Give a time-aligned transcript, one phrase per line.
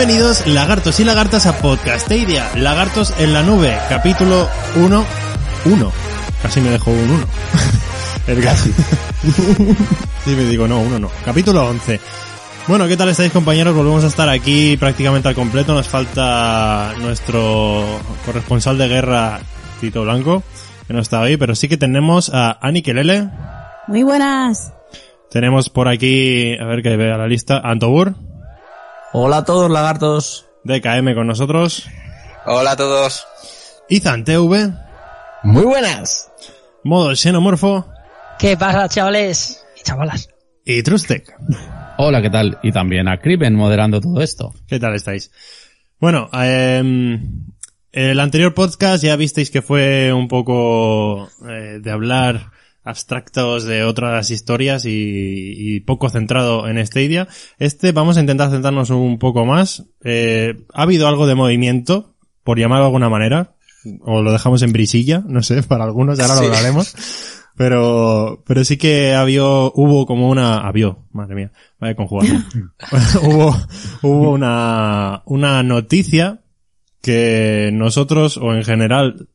[0.00, 5.04] Bienvenidos lagartos y lagartas a Podcastedia, Lagartos en la Nube, capítulo 1,
[5.66, 5.92] 1.
[6.40, 7.26] Casi me dejó un 1.
[8.26, 8.72] El casi.
[10.24, 11.10] sí, me digo, no, uno no.
[11.22, 12.00] Capítulo 11.
[12.66, 13.76] Bueno, ¿qué tal estáis compañeros?
[13.76, 15.74] Volvemos a estar aquí prácticamente al completo.
[15.74, 17.84] Nos falta nuestro
[18.24, 19.40] corresponsal de guerra,
[19.82, 20.42] Tito Blanco,
[20.86, 23.28] que no está hoy, pero sí que tenemos a Ani Kelele.
[23.86, 24.72] Muy buenas.
[25.30, 28.14] Tenemos por aquí, a ver que vea la lista, Antobur,
[29.12, 30.46] Hola a todos, lagartos.
[30.64, 31.86] DKM con nosotros,
[32.46, 33.26] Hola a todos.
[33.88, 34.72] Izan TV,
[35.42, 36.30] Muy buenas.
[36.84, 37.86] Modo Xenomorfo
[38.38, 40.28] ¿Qué pasa, chavales y chavalas?
[40.64, 41.34] y Trustec.
[41.98, 42.58] Hola, ¿qué tal?
[42.62, 44.54] Y también a Criven moderando todo esto.
[44.66, 45.30] ¿Qué tal estáis?
[45.98, 47.18] Bueno, eh,
[47.92, 52.50] el anterior podcast ya visteis que fue un poco eh, de hablar
[52.90, 57.28] abstractos de otras historias y, y poco centrado en Stadia.
[57.58, 59.86] Este vamos a intentar centrarnos un poco más.
[60.04, 63.54] Eh, ha habido algo de movimiento, por llamarlo de alguna manera,
[64.02, 66.94] o lo dejamos en brisilla, no sé, para algunos, ya ahora lo hablaremos.
[67.56, 72.46] Pero, pero sí que había, hubo como una, había, madre mía, vaya conjugación.
[73.22, 73.54] hubo,
[74.02, 76.40] hubo una, una noticia
[77.02, 79.28] que nosotros, o en general,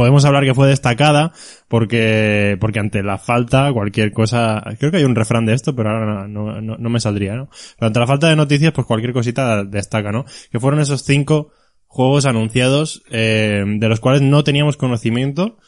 [0.00, 1.34] podemos hablar que fue destacada
[1.68, 5.90] porque, porque ante la falta, cualquier cosa, creo que hay un refrán de esto, pero
[5.90, 7.50] ahora no, no, no me saldría, ¿no?
[7.78, 10.24] Pero ante la falta de noticias, pues cualquier cosita destaca, ¿no?
[10.50, 11.52] Que fueron esos cinco
[11.86, 15.58] juegos anunciados, eh, de los cuales no teníamos conocimiento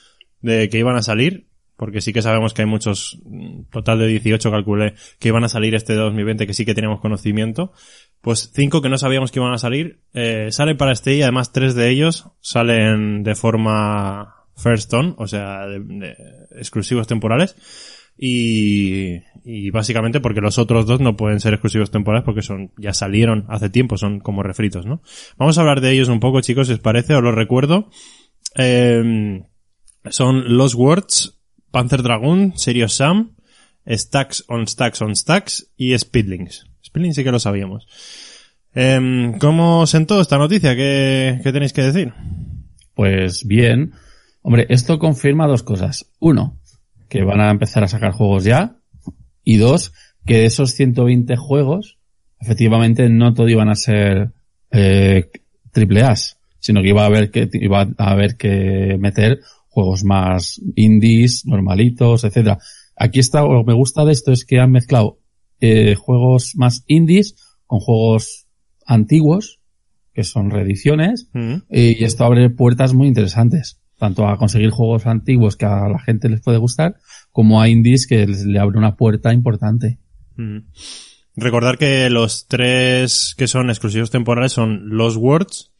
[0.41, 1.51] de que iban a salir,
[1.83, 5.49] porque sí que sabemos que hay muchos, mm, total de 18 calculé, que iban a
[5.49, 7.73] salir este 2020, que sí que teníamos conocimiento.
[8.21, 11.51] Pues cinco que no sabíamos que iban a salir, eh, salen para este y además
[11.51, 16.17] tres de ellos salen de forma first on, o sea, de, de
[16.53, 17.57] exclusivos temporales.
[18.17, 22.93] Y, y básicamente porque los otros dos no pueden ser exclusivos temporales porque son, ya
[22.93, 25.03] salieron hace tiempo, son como refritos, ¿no?
[25.37, 27.91] Vamos a hablar de ellos un poco, chicos, si os parece, os lo recuerdo.
[28.55, 29.43] Eh,
[30.11, 31.42] son Lost Words,
[31.73, 33.35] Panzer Dragoon, Serious Sam,
[33.87, 36.67] Stacks on Stacks on Stacks y Speedlings.
[36.85, 37.89] Speedlings sí que lo sabíamos.
[38.75, 40.77] Em, ¿Cómo sentó esta noticia?
[40.77, 42.13] ¿Qué, qué tenéis que decir?
[42.95, 43.93] Pues bien.
[44.43, 46.07] Hombre, esto confirma dos cosas.
[46.21, 46.59] Uno,
[47.09, 48.77] que van a empezar a sacar juegos ya.
[49.45, 49.93] Y dos,
[50.27, 51.99] que de esos 120 juegos,
[52.41, 54.33] efectivamente no todo iban a ser
[54.71, 55.31] eh,
[55.73, 56.15] triple A,
[56.59, 59.41] sino que iba a haber que iba a haber que meter
[59.73, 62.59] juegos más indies, normalitos, etcétera.
[62.95, 65.19] Aquí está, lo que me gusta de esto es que han mezclado
[65.61, 68.47] eh, juegos más indies con juegos
[68.87, 69.61] antiguos,
[70.13, 71.55] que son reediciones, Mm.
[71.71, 76.29] y esto abre puertas muy interesantes, tanto a conseguir juegos antiguos que a la gente
[76.29, 76.97] les puede gustar,
[77.31, 79.99] como a indies que les, le abre una puerta importante.
[80.37, 80.59] Mm.
[81.37, 85.73] Recordar que los tres que son exclusivos temporales son Lost Words,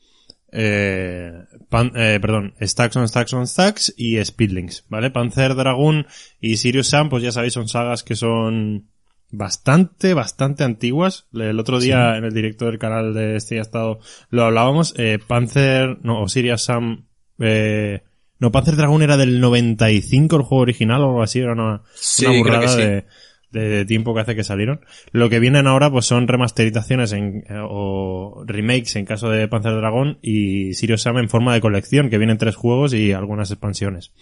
[0.51, 1.33] eh,
[1.73, 5.11] Pan- eh, perdón, Stacks on Stacks on Stacks y Speedlings, ¿vale?
[5.11, 6.07] Panzer Dragoon
[6.39, 8.91] y Sirius Sam, pues ya sabéis, son sagas que son
[9.31, 11.27] bastante, bastante antiguas.
[11.33, 14.95] El otro día en el directo del canal de este estado lo hablábamos.
[14.99, 17.07] Eh, Panzer, no, o Sirius Sam,
[17.39, 18.03] eh,
[18.39, 22.27] no, Panzer Dragoon era del 95 el juego original o algo así, era una, Sí,
[22.27, 22.81] una creo que burrada sí.
[22.83, 23.07] de,
[23.53, 24.81] de tiempo que hace que salieron.
[25.13, 29.75] Lo que vienen ahora pues son remasterizaciones en, eh, o remakes en caso de Panzer
[29.75, 34.13] Dragon y Sirius Sam en forma de colección, que vienen tres juegos y algunas expansiones.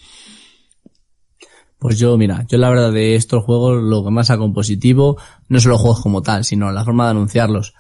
[1.79, 5.17] Pues yo, mira, yo la verdad de estos juegos lo que más saco positivo
[5.49, 7.73] no son los juegos como tal, sino la forma de anunciarlos.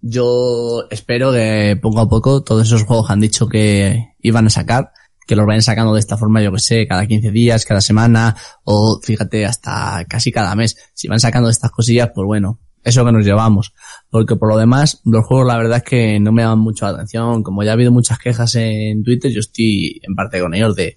[0.00, 4.92] Yo espero que poco a poco todos esos juegos han dicho que iban a sacar,
[5.28, 8.34] que los vayan sacando de esta forma, yo que sé, cada 15 días, cada semana,
[8.64, 10.90] o fíjate, hasta casi cada mes.
[10.94, 13.74] Si van sacando estas cosillas, pues bueno, eso que nos llevamos.
[14.08, 16.92] Porque por lo demás, los juegos la verdad es que no me llaman mucho la
[16.92, 17.42] atención.
[17.42, 20.96] Como ya ha habido muchas quejas en Twitter, yo estoy en parte con ellos de,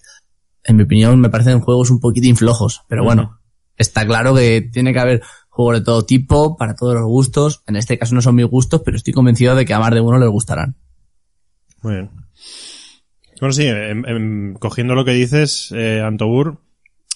[0.64, 2.80] en mi opinión, me parecen juegos un poquitín flojos.
[2.88, 3.38] Pero bueno,
[3.76, 7.62] está claro que tiene que haber juegos de todo tipo, para todos los gustos.
[7.66, 10.00] En este caso no son mis gustos, pero estoy convencido de que a más de
[10.00, 10.76] uno les gustarán.
[11.82, 12.21] Muy bien.
[13.42, 16.58] Bueno, sí, em, cogiendo lo que dices, eh, Antobur,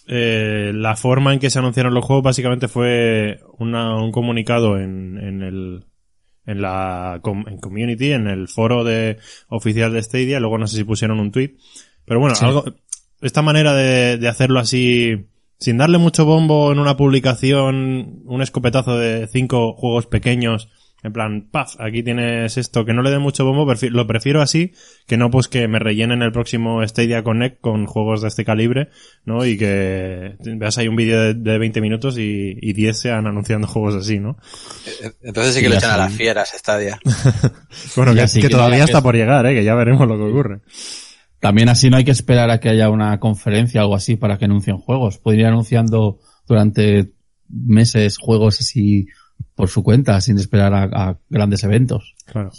[0.08, 5.18] eh, la forma en que se anunciaron los juegos básicamente fue una- un comunicado en,
[5.18, 5.84] en el
[6.44, 9.18] en la en community, en el foro de
[9.50, 11.54] oficial de Stadia, luego no sé si pusieron un tweet,
[12.04, 12.64] pero bueno, algo
[13.20, 15.26] esta manera de, de hacerlo así
[15.60, 20.70] sin darle mucho bombo en una publicación, un escopetazo de cinco juegos pequeños,
[21.06, 24.42] en plan, paf, aquí tienes esto, que no le dé mucho bombo, prefi- lo prefiero
[24.42, 24.72] así,
[25.06, 28.88] que no pues que me rellenen el próximo Stadia Connect con juegos de este calibre,
[29.24, 29.44] ¿no?
[29.46, 33.68] Y que veas ahí un vídeo de, de 20 minutos y, y 10 sean anunciando
[33.68, 34.36] juegos así, ¿no?
[35.22, 36.98] Entonces sí que Y le ún a las fieras Stadia.
[37.96, 39.54] Bueno, que, así que que todavía está que- por llegar, ¿eh?
[39.54, 40.60] Que ya veremos lo que ocurre.
[41.38, 44.38] También así no hay que esperar a que haya una conferencia o algo así para
[44.38, 45.18] que anuncien juegos.
[45.18, 46.18] Pueden ir anunciando
[46.48, 47.12] durante
[47.48, 49.06] meses juegos así
[49.54, 52.14] por su cuenta, sin esperar a, a grandes eventos.
[52.24, 52.50] Claro.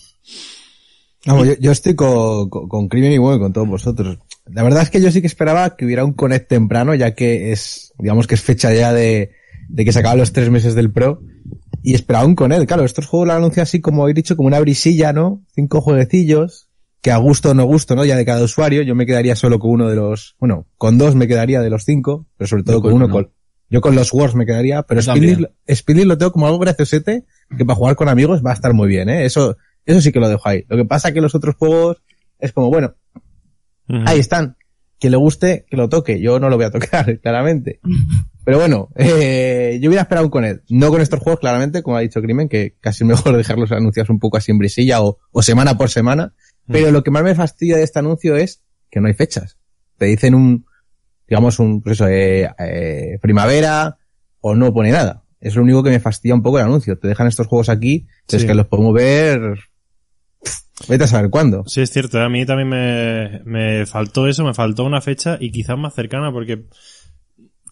[1.26, 4.18] Vamos, yo, yo estoy con, con, con Crimen y bueno, con todos vosotros.
[4.46, 7.52] La verdad es que yo sí que esperaba que hubiera un Connect temprano, ya que
[7.52, 9.32] es, digamos que es fecha ya de,
[9.68, 11.22] de que se acaban los tres meses del Pro.
[11.84, 12.66] Y esperaba un Connect.
[12.66, 15.44] Claro, estos juegos lo anuncian así como habéis dicho, como una brisilla, ¿no?
[15.54, 16.70] Cinco jueguecillos,
[17.02, 18.04] que a gusto o no gusto, ¿no?
[18.04, 18.82] Ya de cada usuario.
[18.82, 21.84] Yo me quedaría solo con uno de los, bueno, con dos me quedaría de los
[21.84, 23.10] cinco, pero sobre todo con uno.
[23.10, 23.30] con,
[23.70, 25.02] yo con los Wars me quedaría, pero.
[25.02, 27.26] Speedlink lo tengo como algo graciosete,
[27.58, 29.26] que para jugar con amigos va a estar muy bien, ¿eh?
[29.26, 30.64] Eso, eso sí que lo dejo ahí.
[30.70, 32.02] Lo que pasa que los otros juegos
[32.40, 32.96] es como, bueno,
[34.06, 34.56] ahí están.
[35.00, 36.20] Quien le guste, que lo toque.
[36.20, 37.80] Yo no lo voy a tocar, claramente.
[38.44, 40.64] Pero bueno, eh, yo hubiera esperado un Connect.
[40.70, 44.10] No con estos juegos, claramente, como ha dicho Crimen, que casi es mejor dejarlos anunciados
[44.10, 46.34] un poco así en brisilla o, o semana por semana.
[46.66, 49.58] Pero lo que más me fastidia de este anuncio es que no hay fechas.
[49.98, 50.66] Te dicen un,
[51.28, 53.98] digamos un, pues eso, eh, eh, primavera
[54.42, 55.24] o no pone nada.
[55.40, 56.98] Es lo único que me fastidia un poco el anuncio.
[56.98, 58.38] Te dejan estos juegos aquí, Sí.
[58.38, 59.40] es que los podemos ver,
[60.88, 61.64] vete a saber cuándo.
[61.68, 62.20] Sí, es cierto.
[62.22, 66.32] A mí también me, me faltó eso, me faltó una fecha y quizás más cercana
[66.32, 66.66] porque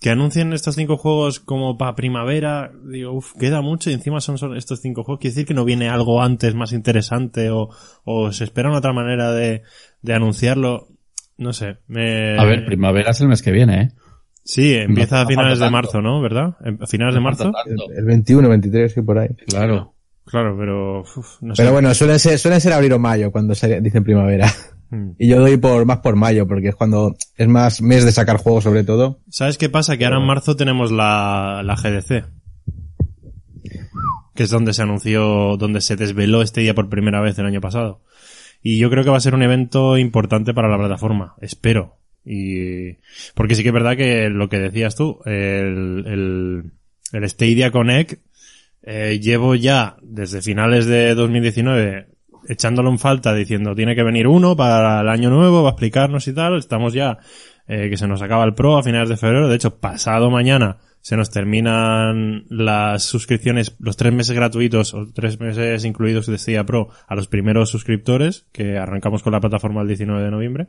[0.01, 4.37] que anuncien estos cinco juegos como para primavera, digo, uff, queda mucho y encima son
[4.37, 5.19] solo estos cinco juegos.
[5.21, 7.69] Quiere decir que no viene algo antes más interesante o,
[8.03, 9.63] o se espera una otra manera de,
[10.01, 10.89] de anunciarlo.
[11.37, 12.37] No sé, me...
[12.39, 13.91] A ver, primavera es el mes que viene, ¿eh?
[14.43, 16.21] Sí, empieza No- a finales de marzo, ¿no?
[16.21, 16.55] ¿Verdad?
[16.63, 17.43] Em- A finales de No marzo.
[17.51, 17.91] tanto.
[17.95, 19.29] El 21, 23, sí, por ahí.
[19.47, 19.93] Claro.
[20.25, 21.61] Claro, pero uf, no sé.
[21.61, 24.47] Pero bueno, suelen ser, suelen ser abril o mayo cuando se dicen primavera.
[24.91, 25.11] Mm.
[25.17, 28.37] Y yo doy por más por mayo, porque es cuando es más mes de sacar
[28.37, 29.19] juegos sobre todo.
[29.29, 29.97] ¿Sabes qué pasa?
[29.97, 32.23] Que ahora en marzo tenemos la, la GDC.
[34.35, 37.61] Que es donde se anunció, donde se desveló este día por primera vez el año
[37.61, 38.01] pasado.
[38.67, 41.35] Y yo creo que va a ser un evento importante para la plataforma.
[41.39, 41.99] Espero.
[42.25, 42.93] Y,
[43.35, 46.71] porque sí que es verdad que lo que decías tú, el, el,
[47.11, 48.23] el Stadia Connect,
[48.81, 52.07] eh, llevo ya desde finales de 2019
[52.49, 56.27] echándolo en falta diciendo tiene que venir uno para el año nuevo, va a explicarnos
[56.27, 56.57] y tal.
[56.57, 57.19] Estamos ya
[57.67, 59.47] eh, que se nos acaba el Pro a finales de febrero.
[59.47, 65.39] De hecho, pasado mañana se nos terminan las suscripciones, los tres meses gratuitos o tres
[65.39, 69.87] meses incluidos de Stadia Pro a los primeros suscriptores, que arrancamos con la plataforma el
[69.87, 70.67] 19 de noviembre.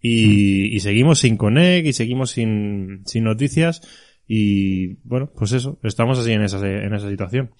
[0.00, 3.82] Y, y seguimos sin Connect y seguimos sin, sin noticias.
[4.26, 7.50] Y bueno, pues eso, estamos así en esa, en esa situación.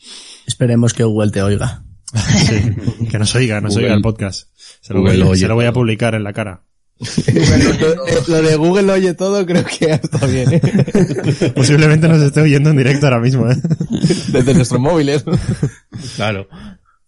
[0.46, 1.84] Esperemos que Google te oiga.
[2.16, 4.48] Sí, que nos oiga, nos Google- oiga el podcast.
[4.56, 6.62] Se lo, voy, oye se lo voy a publicar en la cara.
[6.98, 11.52] Lo de Google lo oye todo, creo que está bien, ¿eh?
[11.54, 13.56] Posiblemente nos esté oyendo en directo ahora mismo, ¿eh?
[14.28, 15.24] Desde nuestros móviles.
[16.16, 16.48] Claro.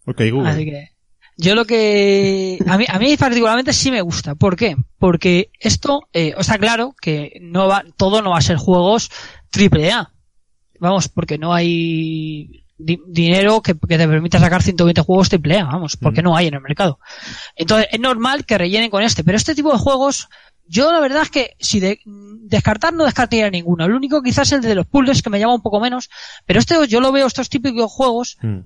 [0.05, 0.49] Ok, Google.
[0.49, 0.89] Así que
[1.37, 4.35] yo lo que a mí a mí particularmente sí me gusta.
[4.35, 4.75] ¿Por qué?
[4.99, 9.09] Porque esto eh, o sea claro que no va todo no va a ser juegos
[9.49, 10.11] triple A.
[10.79, 15.65] Vamos, porque no hay di- dinero que, que te permita sacar 120 juegos triple A,
[15.65, 16.99] vamos, porque no hay en el mercado.
[17.55, 20.27] Entonces es normal que rellenen con este, pero este tipo de juegos
[20.71, 23.85] yo la verdad es que si de- descartar no descartaría ninguno.
[23.85, 26.09] El único quizás el de los puzzles que me llama un poco menos,
[26.45, 28.59] pero este yo lo veo estos típicos juegos Mm,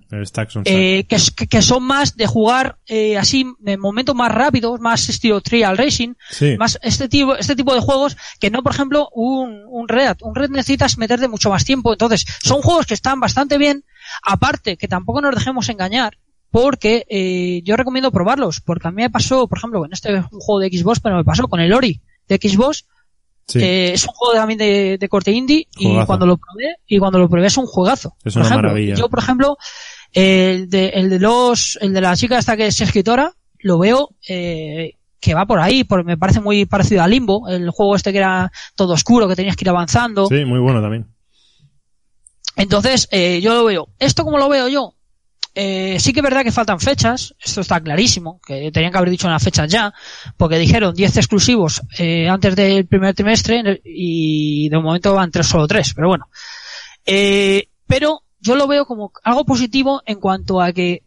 [0.65, 5.39] eh, que- que son más de jugar eh, así en momentos más rápidos, más estilo
[5.41, 6.57] trial racing, Sí.
[6.57, 10.17] más este tipo, este tipo de juegos que no, por ejemplo, un, un Red.
[10.21, 11.93] Un Red necesitas meterte mucho más tiempo.
[11.93, 13.85] Entonces, son juegos que están bastante bien.
[14.21, 16.17] Aparte, que tampoco nos dejemos engañar.
[16.51, 18.61] Porque eh, yo recomiendo probarlos.
[18.61, 21.15] Porque a mí me pasó, por ejemplo, en este es un juego de Xbox, pero
[21.15, 22.85] me pasó con el Ori de Xbox.
[23.47, 23.59] Sí.
[23.59, 27.19] Eh, es un juego también de, de corte indie y cuando lo probé y cuando
[27.19, 28.15] lo probé es un juegazo.
[28.23, 28.95] Es por una ejemplo, maravilla.
[28.95, 29.57] yo por ejemplo
[30.13, 34.11] el de el de los el de la chica esta que es escritora lo veo
[34.29, 34.93] eh,
[35.23, 38.17] que va por ahí, porque me parece muy parecido a Limbo, el juego este que
[38.17, 40.27] era todo oscuro, que tenías que ir avanzando.
[40.27, 41.07] Sí, muy bueno también.
[42.55, 43.89] Entonces, eh, yo lo veo.
[43.99, 44.95] ¿Esto como lo veo yo?
[45.55, 49.11] Eh, sí que es verdad que faltan fechas, esto está clarísimo, que tenían que haber
[49.11, 49.93] dicho unas fechas ya,
[50.35, 55.67] porque dijeron 10 exclusivos eh, antes del primer trimestre y de momento van tres, solo
[55.67, 56.27] tres, pero bueno.
[57.05, 61.02] Eh, pero yo lo veo como algo positivo en cuanto a que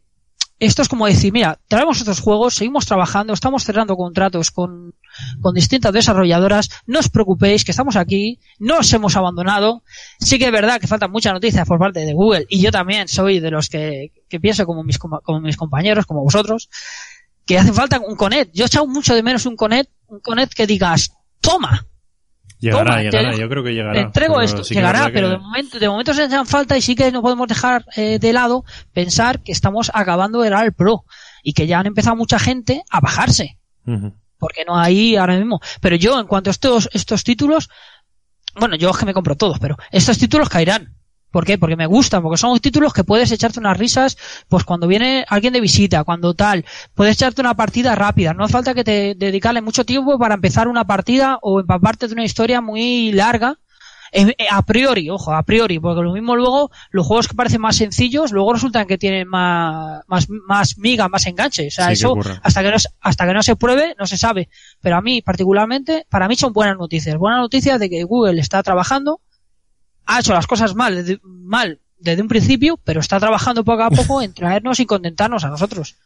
[0.58, 4.94] esto es como decir, mira, traemos estos juegos, seguimos trabajando, estamos cerrando contratos con,
[5.42, 9.82] con distintas desarrolladoras, no os preocupéis que estamos aquí, no os hemos abandonado.
[10.18, 13.06] Sí que es verdad que faltan muchas noticias por parte de Google y yo también
[13.08, 16.68] soy de los que, que pienso como mis, com- como mis compañeros, como vosotros,
[17.44, 18.52] que hace falta un Connect.
[18.54, 21.10] Yo he mucho de menos un Connect, un Connect que digas,
[21.40, 21.86] toma,
[22.58, 24.00] Llegará, Toma, llegará, te- yo creo que llegará.
[24.00, 26.94] entrego esto, sí llegará, pero que- de momento, de momento se echan falta y sí
[26.94, 31.04] que no podemos dejar eh, de lado pensar que estamos acabando el AR Pro
[31.42, 33.58] y que ya han empezado mucha gente a bajarse
[34.38, 35.60] porque no hay ahora mismo.
[35.80, 37.68] Pero yo, en cuanto a estos, estos títulos,
[38.58, 40.95] bueno, yo es que me compro todos, pero estos títulos caerán.
[41.36, 41.58] ¿Por qué?
[41.58, 44.16] Porque me gustan, porque son títulos que puedes echarte unas risas,
[44.48, 46.64] pues cuando viene alguien de visita, cuando tal,
[46.94, 50.66] puedes echarte una partida rápida, no hace falta que te dedicarle mucho tiempo para empezar
[50.66, 53.58] una partida o empaparte de una historia muy larga,
[54.12, 57.60] eh, eh, a priori, ojo, a priori, porque lo mismo luego, los juegos que parecen
[57.60, 61.66] más sencillos, luego resultan que tienen más, más, más miga, más enganche.
[61.66, 64.48] O sea, Sí, eso, hasta que no, hasta que no se pruebe, no se sabe.
[64.80, 67.18] Pero a mí, particularmente, para mí son buenas noticias.
[67.18, 69.20] Buenas noticias de que Google está trabajando,
[70.06, 74.22] ha hecho las cosas mal, mal desde un principio, pero está trabajando poco a poco
[74.22, 75.96] en traernos y contentarnos a nosotros.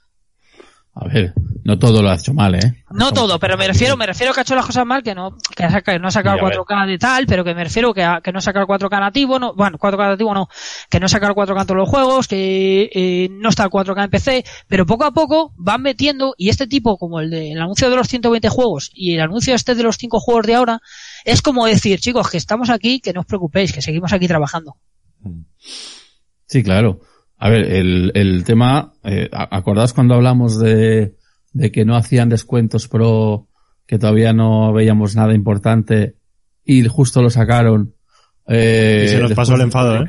[0.92, 1.32] A ver,
[1.64, 2.82] no todo lo ha hecho mal, ¿eh?
[2.90, 5.36] No todo, pero me refiero, me refiero que ha hecho las cosas mal, que no,
[5.56, 6.58] que, ha saca- no ha sacado Ya, a ver.
[6.58, 9.38] 4K de tal, pero que me refiero que, ha- que no ha sacado 4K nativo,
[9.38, 10.48] no, bueno, 4K nativo no,
[10.90, 14.04] que no ha sacado 4K en todos los juegos, que eh, no está el 4K
[14.04, 17.60] en PC, pero poco a poco van metiendo, y este tipo, como el de el
[17.62, 20.80] anuncio de los 120 juegos y el anuncio este de los 5 juegos de ahora,
[21.24, 24.76] es como decir, chicos, que estamos aquí, que no os preocupéis, que seguimos aquí trabajando.
[26.46, 27.00] Sí, claro.
[27.42, 31.14] A ver, el, el tema, eh, a- ¿acordaos cuando hablamos de,
[31.52, 33.48] de que no hacían descuentos pro,
[33.86, 36.16] que todavía no veíamos nada importante
[36.64, 37.94] y justo lo sacaron?
[38.46, 40.06] Eh, Y se nos pasó el de enfado, ¿eh?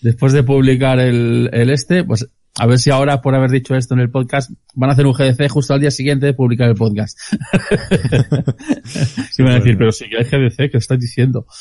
[0.00, 3.94] Después de publicar el, el este, pues a ver si ahora por haber dicho esto
[3.94, 6.74] en el podcast van a hacer un GDC justo al día siguiente de publicar el
[6.74, 7.18] podcast.
[9.30, 11.46] Sí, van a decir, pero sí que hay GDC, ¿qué estás diciendo?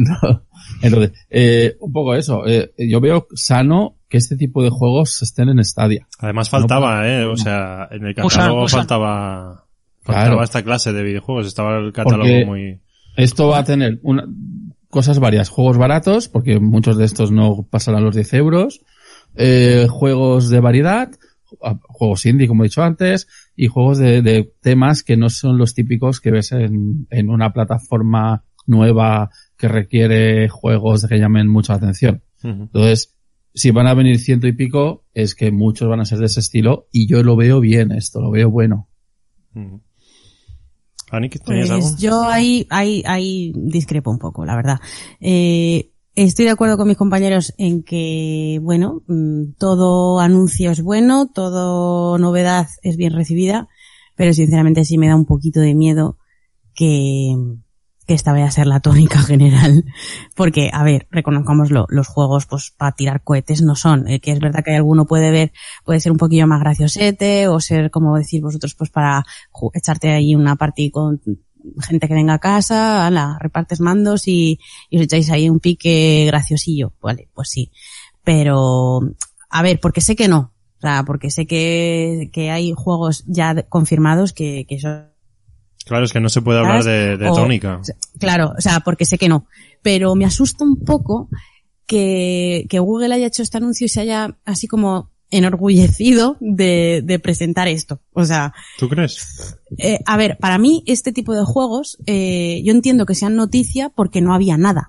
[0.00, 0.46] No.
[0.82, 2.46] Entonces, eh, un poco eso.
[2.46, 6.06] eh, yo veo sano que este tipo de juegos estén en Stadia.
[6.20, 9.64] Además faltaba, eh, o sea, en el catálogo faltaba,
[10.02, 10.42] faltaba Claro.
[10.44, 12.80] esta clase de videojuegos, estaba el catálogo Porque- muy...
[13.16, 14.24] Esto va a tener una,
[14.88, 15.48] cosas varias.
[15.48, 18.82] Juegos baratos, porque muchos de estos no pasarán los 10 euros.
[19.34, 21.10] eh, juegos de variedad.
[21.88, 23.26] Juegos indie, como he dicho antes.
[23.56, 27.52] Y juegos de, de temas que no son los típicos que ves en, en una
[27.52, 32.22] plataforma nueva que requiere juegos que llamen mucha atención.
[32.42, 32.62] Ujú.
[32.64, 33.13] Entonces,
[33.54, 36.40] si van a venir ciento y pico, es que muchos van a ser de ese
[36.40, 38.88] estilo y yo lo veo bien esto, lo veo bueno.
[39.54, 39.80] Ujú.
[41.10, 41.86] Ani, ¿que ¿tenías algo?
[41.86, 44.80] Pues yo ahí, ahí, ahí discrepo un poco, la verdad.
[45.20, 51.30] Eh, estoy de acuerdo con mis compañeros en que, bueno, mm, todo anuncio es bueno,
[51.32, 53.68] todo novedad es bien recibida,
[54.16, 56.18] pero sinceramente sí me da un poquito de miedo
[56.74, 57.36] que,
[58.06, 59.84] que esta vaya a ser la tónica general.
[60.34, 64.08] Porque, a ver, reconozcámoslo, los juegos, pues, para tirar cohetes no son.
[64.08, 65.52] Eh, que es verdad que alguno puede ver,
[65.84, 69.24] puede ser un poquillo más graciosete, o ser, como decir vosotros, pues para
[69.74, 71.20] echarte ahí una party con
[71.80, 76.24] gente que venga a casa, ala, repartes mandos y, y os echáis ahí un pique
[76.26, 76.92] graciosillo.
[77.00, 77.70] Vale, pues sí.
[78.22, 79.00] Pero,
[79.50, 80.52] a ver, porque sé que no.
[80.78, 85.13] O sea, porque sé que, que hay juegos ya confirmados que, que son
[85.84, 87.80] Claro, es que no se puede hablar de, de o- tónica.
[88.18, 89.46] Claro, o sea, porque sé que no.
[89.82, 91.28] Pero me asusta un poco
[91.86, 97.18] que, que Google haya hecho este anuncio y se haya así como enorgullecido de, de
[97.18, 98.00] presentar esto.
[98.12, 99.56] O sea, ¿Tú crees?
[99.78, 103.90] eh, a ver, para mí este tipo de juegos, eh, yo entiendo que sean noticia
[103.90, 104.86] porque no había nada.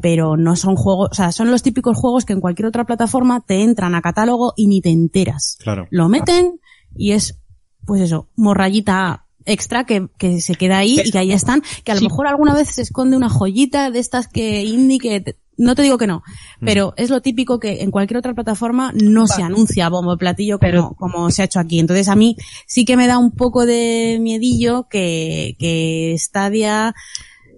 [0.00, 3.40] Pero no son juegos, o sea, son los típicos juegos que en cualquier otra plataforma
[3.46, 5.56] te entran a catálogo y ni te enteras.
[5.62, 5.86] Claro.
[5.90, 6.58] Lo meten
[6.96, 7.38] y es,
[7.86, 11.94] pues eso, morrayita extra que, que se queda ahí y que ahí están, que a
[11.94, 12.06] lo Sí.
[12.08, 15.82] mejor alguna vez se esconde una joyita de estas que indie que te- no te
[15.82, 16.22] digo que no,
[16.60, 20.70] pero es lo típico que en cualquier otra plataforma no se anuncia bombo platillo como,
[20.70, 21.78] Pero- como se ha hecho aquí.
[21.78, 26.94] Entonces a mí sí que me da un poco de miedillo que, que Stadia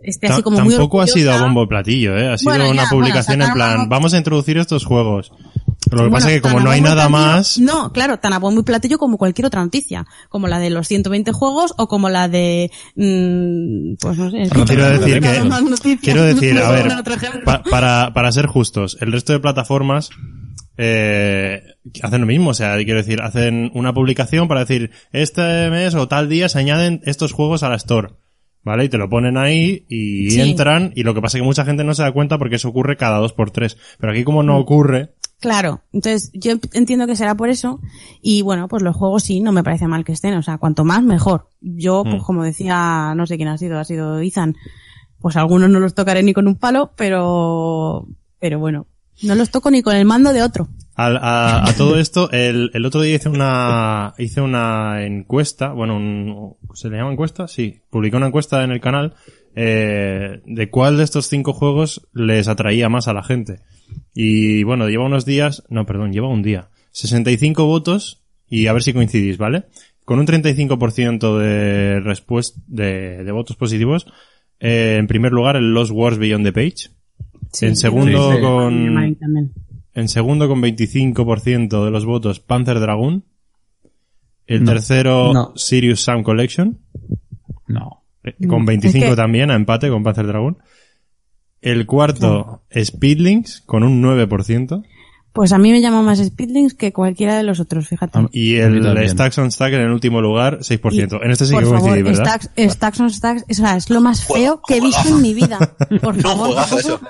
[0.02, 2.28] esté así como muy Tampoco ha sido a bombo platillo, ¿eh?
[2.32, 5.32] Ha sido Bueno, una ya, publicación bueno, en plan, vamos a introducir estos juegos.
[5.94, 8.32] Pero lo que pasa es que como no hay nada platillo- más- No, claro, tan
[8.32, 10.06] a bombo y platillo como cualquier otra noticia.
[10.28, 12.70] Como la de los 120 juegos o como la de...
[12.96, 14.48] mm, pues no sé.
[14.66, 16.88] Quiero decir que, quiero decir, a ver,
[17.44, 20.10] pa- para, para ser justos, el resto de plataformas
[20.76, 21.62] eh,
[22.02, 26.08] hacen lo mismo, o sea, quiero decir, hacen una publicación para decir, este mes o
[26.08, 28.14] tal día se añaden estos juegos a la Store,
[28.62, 28.84] ¿vale?
[28.84, 30.40] Y te lo ponen ahí y Sí.
[30.40, 32.68] entran, y lo que pasa es que mucha gente no se da cuenta porque eso
[32.68, 33.76] ocurre cada dos por tres.
[34.00, 34.46] Pero aquí como Mm.
[34.46, 37.78] no ocurre, Claro, entonces yo entiendo que será por eso
[38.22, 40.84] y bueno, pues los juegos sí, no me parece mal que estén, o sea, cuanto
[40.86, 41.50] más mejor.
[41.60, 42.24] Yo, pues Mm.
[42.24, 44.56] como decía, no sé quién ha sido, ha sido Ethan,
[45.20, 48.06] pues algunos no los tocaré ni con un palo, pero,
[48.40, 48.86] pero bueno,
[49.22, 50.66] no los toco ni con el mando de otro.
[50.94, 55.96] Al- a, a todo esto, el, el otro día hice una, hice una encuesta, bueno,
[55.96, 57.48] un- ¿se le llama encuesta?
[57.48, 59.14] Sí, publiqué una encuesta en el canal,
[59.54, 63.60] eh, de cuál de estos cinco juegos les atraía más a la gente.
[64.14, 66.68] Y bueno, lleva unos días, no, perdón, lleva un día.
[66.92, 69.64] 65 votos, y a ver si coincidís, ¿vale?
[70.04, 74.06] Con un 35% de respuesta, de, de votos positivos,
[74.60, 76.90] eh, en primer lugar el Lost Wars Beyond the Page.
[77.62, 78.42] en segundo Sí, sí.
[78.42, 79.16] con,
[79.94, 83.24] en segundo con 25% de los votos Panzer Dragoon.
[84.46, 84.72] El No.
[84.72, 85.52] tercero No.
[85.56, 86.78] Sirius Sam Collection.
[87.66, 88.02] No.
[88.24, 90.58] eh, Con 25 Es que- también, a empate con Panzer Dragoon.
[91.64, 94.84] El cuarto Speedlinks con un 9%.
[95.32, 98.18] Pues a mí me llama más Speedlinks que cualquiera de los otros, fíjate.
[98.18, 98.84] Ah, Y el.
[99.08, 101.20] Stacks on Stack en el último lugar, 6%.
[101.24, 102.40] en este sí que favor, coincidí, ¿verdad?
[102.40, 105.34] Stacks, Stacks on Stacks, o sea, es lo más feo que he visto en mi
[105.34, 105.58] vida.
[106.02, 106.54] Por favor,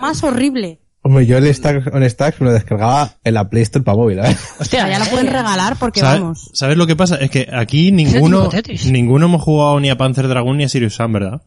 [0.01, 0.81] más horrible.
[1.03, 4.21] Hombre, yo el Stacks on Stacks me lo descargaba en la Play Store para móvil,
[4.21, 4.35] ¿eh?
[4.59, 6.51] Hostia, ya lo pueden regalar porque ¿Sabe- vamos.
[6.55, 7.17] ¿Sabes lo que pasa?
[7.17, 8.49] Es que aquí ninguno,
[8.87, 11.43] ninguno hemos jugado ni a Panzer Dragoon ni a Sirius Sam, ¿verdad?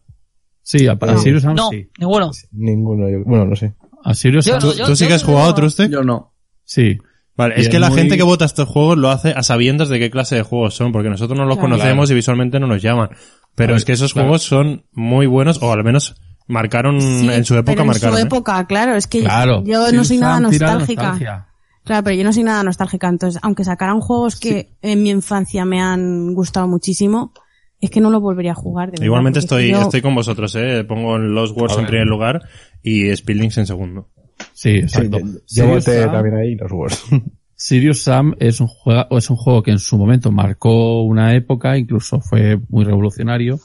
[0.69, 1.17] Sí, a, a No.
[1.17, 1.89] Sirius Sam No, sí.
[1.97, 2.29] ninguno.
[2.51, 3.73] Ninguno, yo- bueno, no sé.
[4.03, 5.87] A Sirius Yo Sam no, ¿Tú, yo- tú sí que has jugado, Truste?
[5.89, 6.33] Yo no.
[6.65, 6.97] sí.
[7.37, 9.43] Vale, Y es que es la muy- gente que vota estos juegos lo hace a
[9.43, 11.69] sabiendas de qué clase de juegos son, porque nosotros no los Claro.
[11.69, 13.11] conocemos y visualmente no nos llaman.
[13.55, 14.27] Pero es que esos claro.
[14.29, 16.15] juegos son muy buenos, o al menos
[16.47, 18.15] marcaron, Sí, en su época pero en marcaron.
[18.17, 18.25] su ¿eh?
[18.25, 19.63] época, claro, es que Claro.
[19.63, 21.47] yo no soy nada nostálgica.
[21.85, 25.63] Claro, pero yo no soy nada nostálgica, entonces, aunque sacaran juegos que en mi infancia
[25.63, 27.33] me han gustado muchísimo,
[27.81, 28.87] es que no los volvería a jugar.
[28.87, 30.83] de verdad, Igualmente estoy, yo- estoy con vosotros, eh.
[30.83, 32.41] Pongo los Wars en primer lugar
[32.83, 34.09] y Speedlinks en segundo.
[34.53, 35.19] Sí, exacto.
[35.45, 37.03] Sí, yo- voté Sam- también ahí los Wars.
[37.55, 41.75] Sirius Sam es un juego, es un juego que en su momento marcó una época,
[41.77, 43.59] incluso fue muy revolucionario,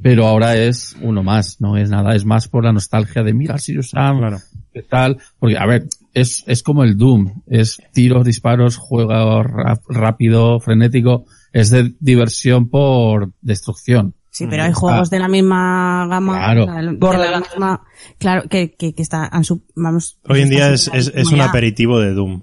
[0.00, 3.58] pero ahora es uno más, no es nada, es más por la nostalgia de mira
[3.58, 4.38] Sirius Sam, Claro.
[4.72, 9.42] qué tal, porque a ver, es, es como el Doom, es tiros, disparos, juego
[9.88, 14.14] rápido, frenético, es de diversión por destrucción.
[14.30, 16.38] Sí, pero hay juegos de la misma gama.
[16.38, 16.66] Claro.
[16.66, 17.82] de la misma-
[18.18, 20.18] claro, que, que, que está, han sub- vamos.
[20.26, 22.42] Hoy en día es, es, es un aperitivo de Doom.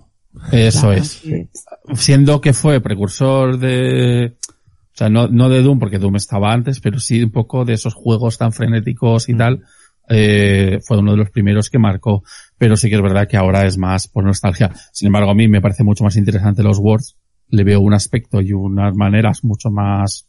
[0.52, 1.08] Eso Claro, es.
[1.24, 1.50] sí.
[1.96, 6.80] siendo que fue precursor de, o sea, no, no de Doom, porque Doom estaba antes,
[6.80, 9.64] pero sí un poco de esos juegos tan frenéticos y tal,
[10.08, 12.24] eh, fue uno de los primeros que marcó,
[12.60, 14.72] pero sí que es verdad que ahora es más por nostalgia.
[14.94, 17.16] Sin embargo, a mí me parece mucho más interesante los Words,
[17.50, 20.28] le veo un aspecto y unas maneras mucho más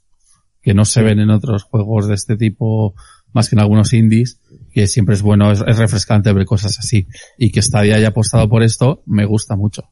[0.63, 2.95] que no se ven en otros juegos de este tipo,
[3.33, 4.41] más que en algunos indies,
[4.73, 7.07] que siempre es bueno, es, es refrescante ver cosas así.
[7.39, 9.91] Y que Stadia haya apostado por esto, me gusta mucho.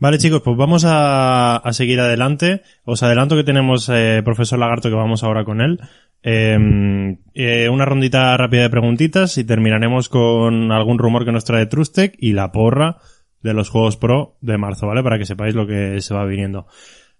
[0.00, 2.62] Vale, chicos, pues vamos a, a seguir adelante.
[2.84, 5.80] Os adelanto que tenemos eh, profesor Lagarto que vamos ahora con él.
[6.22, 11.66] Eh, eh, una rondita rápida de preguntitas y terminaremos con algún rumor que nos trae
[11.66, 12.98] Trustec y la porra
[13.42, 15.02] de los juegos pro de marzo, ¿vale?
[15.02, 16.66] Para que sepáis lo que se va viniendo.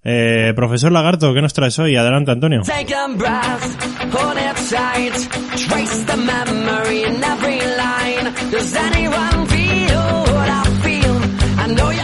[0.03, 1.97] Eh, profesor Lagarto, ¿qué nos traes hoy?
[1.97, 2.63] Adelante, Antonio.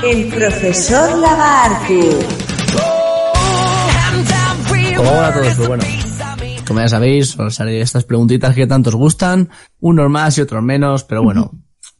[0.06, 2.44] El profesor every
[4.96, 5.84] Hola a todos, is pues bueno.
[6.66, 9.50] Como ya sabéis, os haré estas preguntitas que tanto os gustan,
[9.80, 11.50] unos más y otros menos, pero bueno,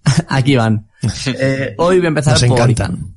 [0.29, 0.89] aquí van.
[1.27, 3.17] Eh, hoy voy a empezar Nos por encantan.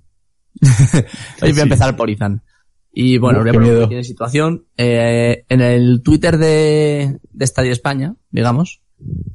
[0.61, 1.05] Ethan.
[1.41, 2.43] hoy voy a empezar por Ethan.
[2.91, 4.65] Y bueno, Uh, voy a poner de situación.
[4.75, 8.81] Eh, en el Twitter de, de Stadia España, digamos,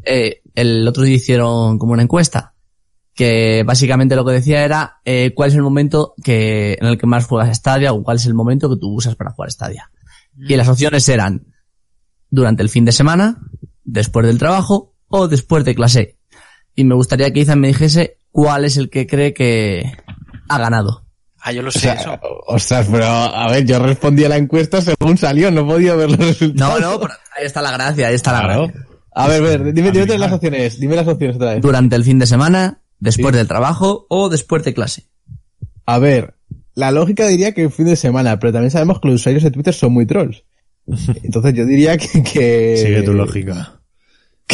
[0.04, 2.54] eh, el otro día hicieron como una encuesta
[3.14, 7.06] que básicamente lo que decía era eh, cuál es el momento que en el que
[7.06, 9.90] más juegas Stadia o cuál es el momento que tú usas para jugar Stadia.
[10.36, 11.46] Y las opciones eran
[12.30, 13.38] durante el fin de semana,
[13.84, 16.18] después del trabajo o después de clase.
[16.74, 19.92] Y me gustaría que Izan me dijese cuál es el que cree que
[20.48, 21.04] ha ganado.
[21.44, 22.18] Ah, yo lo O sé sea, eso.
[22.46, 26.18] ostras, pero a ver, yo respondí a la encuesta según salió, no podía ver los
[26.20, 26.80] No, resultados.
[26.80, 28.86] no, pero ahí está la gracia, ahí está la gracia.
[29.14, 31.60] A ver, a ver, dime, dime las opciones, dime las opciones otra vez.
[31.62, 33.38] Durante el fin de semana, después Sí.
[33.38, 35.08] del trabajo o después de clase.
[35.84, 36.34] A ver,
[36.74, 39.50] la lógica diría que el fin de semana, pero también sabemos que los usuarios de
[39.50, 40.44] Twitter son muy trolls.
[41.24, 43.80] Entonces yo diría que, que, Sigue tu lógica.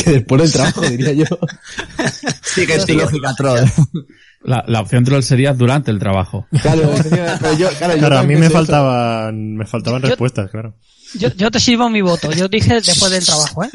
[0.03, 1.25] Que después del trabajo, diría yo.
[2.43, 3.61] Sí, que es lógica troll.
[4.43, 6.47] La, la opción troll sería durante el trabajo.
[6.63, 6.91] Claro,
[7.41, 8.55] pero yo, claro, yo Claro, a mí me eso.
[8.55, 10.75] faltaban, me faltaban Yo- respuestas, claro.
[11.19, 12.31] Yo, yo te sirvo mi voto.
[12.33, 13.71] Yo dije después del trabajo, ¿eh?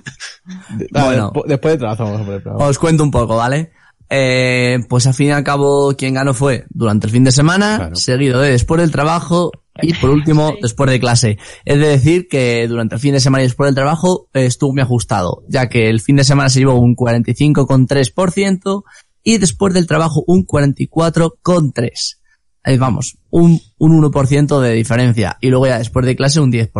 [0.77, 1.31] De- Bueno.
[1.33, 2.65] despu- después del trabajo vamos a poner el programa.
[2.69, 3.71] Os cuento un poco, ¿vale?
[4.09, 7.77] Eh, pues al fin y al cabo, quien ganó fue durante el fin de semana,
[7.77, 7.95] Claro.
[7.95, 11.37] seguido de después del trabajo y por último después de clase.
[11.65, 14.73] Es de decir que durante el fin de semana y después del trabajo eh, estuvo
[14.73, 18.83] muy ajustado, ya que el fin de semana se llevó un 45,3%
[19.23, 22.17] y después del trabajo un 44,3%.
[22.65, 26.71] Ahí vamos, un, un 1% de diferencia y luego ya después de clase un 10%.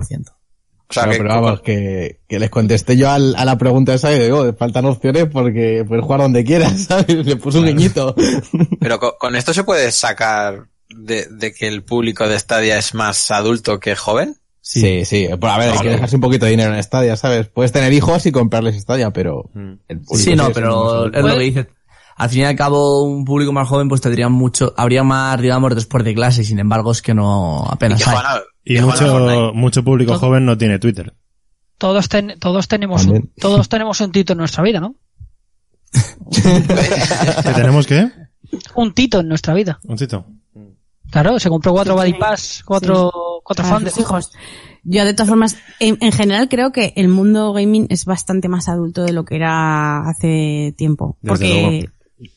[0.94, 3.94] O sea, Claro, que, pero vamos, que, que les contesté yo al- a la pregunta
[3.94, 7.08] esa y digo, faltan opciones porque puedes jugar donde quieras, ¿sabes?
[7.26, 8.16] Le puse un guiñito.
[8.80, 12.94] pero co- con, esto se puede sacar de, de que el público de Stadia es
[12.94, 14.36] más adulto que joven.
[14.62, 15.28] Sí, sí.
[15.40, 17.48] Pues a ver, hay que dejarse un poquito de dinero en Stadia, ¿sabes?
[17.48, 19.50] Puedes tener hijos y comprarles Stadia, pero...
[19.90, 21.68] el público Sí, no, es pero es lo que dice.
[22.16, 25.74] Al fin y al cabo, un público más joven pues tendría mucho, habría más, digamos,
[25.74, 28.16] después de clase, y sin embargo es que no Y apenas que hay.
[28.66, 31.14] Y mucho, mucho público Todo- joven no tiene Twitter.
[31.78, 34.96] Todos, ten- todos tenemos un, todos tenemos un tito en nuestra vida, ¿no?
[36.32, 38.10] ¿Que tenemos qué?
[38.76, 39.80] Un tito en nuestra vida.
[39.84, 40.26] Un cito.
[41.12, 43.12] Claro, se compró cuatro Pass, cuatro,
[43.44, 44.32] cuatro fans de hijos.
[44.84, 48.68] Yo, de todas formas, en, en general creo que el mundo gaming es bastante más
[48.68, 51.18] adulto de lo que era hace tiempo.
[51.22, 51.90] Desde Porque,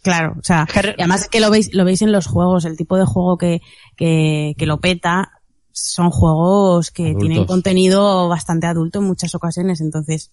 [0.02, 2.98] claro, o sea, y además que lo veis, lo veis en los juegos, el tipo
[2.98, 3.62] de juego que,
[3.96, 5.32] que, que lo peta
[5.76, 7.20] son juegos que Adultos.
[7.20, 10.32] tienen contenido bastante adulto en muchas ocasiones, entonces,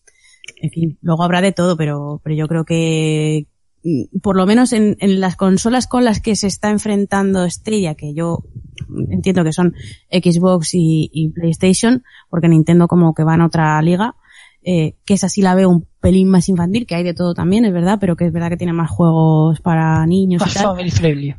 [0.62, 3.48] en fin, luego habrá de todo, pero, pero yo creo que,
[3.84, 7.96] mm, por lo menos en, en las consolas con las que se está enfrentando Stadia,
[7.96, 8.44] que yo
[9.10, 9.74] entiendo que son
[10.10, 14.16] Xbox y, y PlayStation, porque Nintendo como que va en otra liga,
[14.64, 17.66] eh, que esa sí la veo un pelín más infantil, que hay de todo también,
[17.66, 20.64] es verdad, pero que es verdad que tiene más juegos para niños y tal.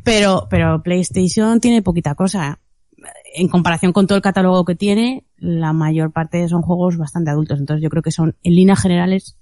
[0.04, 2.60] Pero, pero PlayStation tiene poquita cosa.
[3.34, 7.58] En comparación con todo el catálogo que tiene, la mayor parte son juegos bastante adultos.
[7.58, 9.36] Entonces yo creo que son, en líneas generales,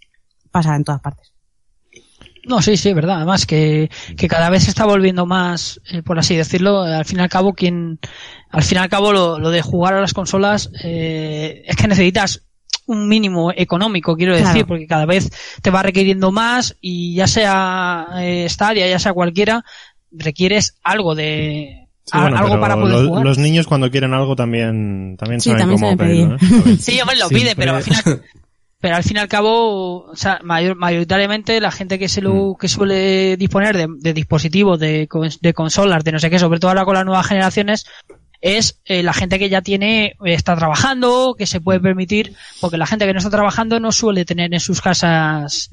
[0.51, 1.33] pasa en todas partes.
[2.45, 3.17] No, sí, sí, es verdad.
[3.19, 7.19] Además que, que cada vez se está volviendo más, eh, por así decirlo, al fin
[7.19, 8.01] y al cabo, quien,
[8.51, 11.87] al fin y al cabo lo, lo de jugar a las consolas, eh, es que
[11.87, 12.43] necesitas
[12.87, 14.67] un mínimo económico, quiero decir, Claro.
[14.67, 15.31] porque cada vez
[15.63, 19.65] te va requiriendo más y ya sea eh, Stadia, ya sea cualquiera,
[20.11, 23.25] requieres algo de, Sí, a- bueno, algo para poder lo- jugar.
[23.25, 26.73] los niños cuando quieren algo también, también Sí, saben también cómo saben pedir.
[26.73, 26.77] ¿eh?
[26.81, 28.03] Sí, hombre, lo Siempre- pide, pero al final,
[28.81, 32.25] pero al fin y al cabo, o sea, mayor- mayoritariamente la gente que se Mm.
[32.25, 35.09] lo, que suele disponer de, de dispositivos, de,
[35.41, 37.87] de consolas, de no sé qué, sobre todo ahora con las nuevas generaciones,
[38.41, 41.83] es eh, la gente que ya tiene, está trabajando, que se puede Mm.
[41.83, 45.71] permitir, porque la gente que no está trabajando no suele tener en sus casas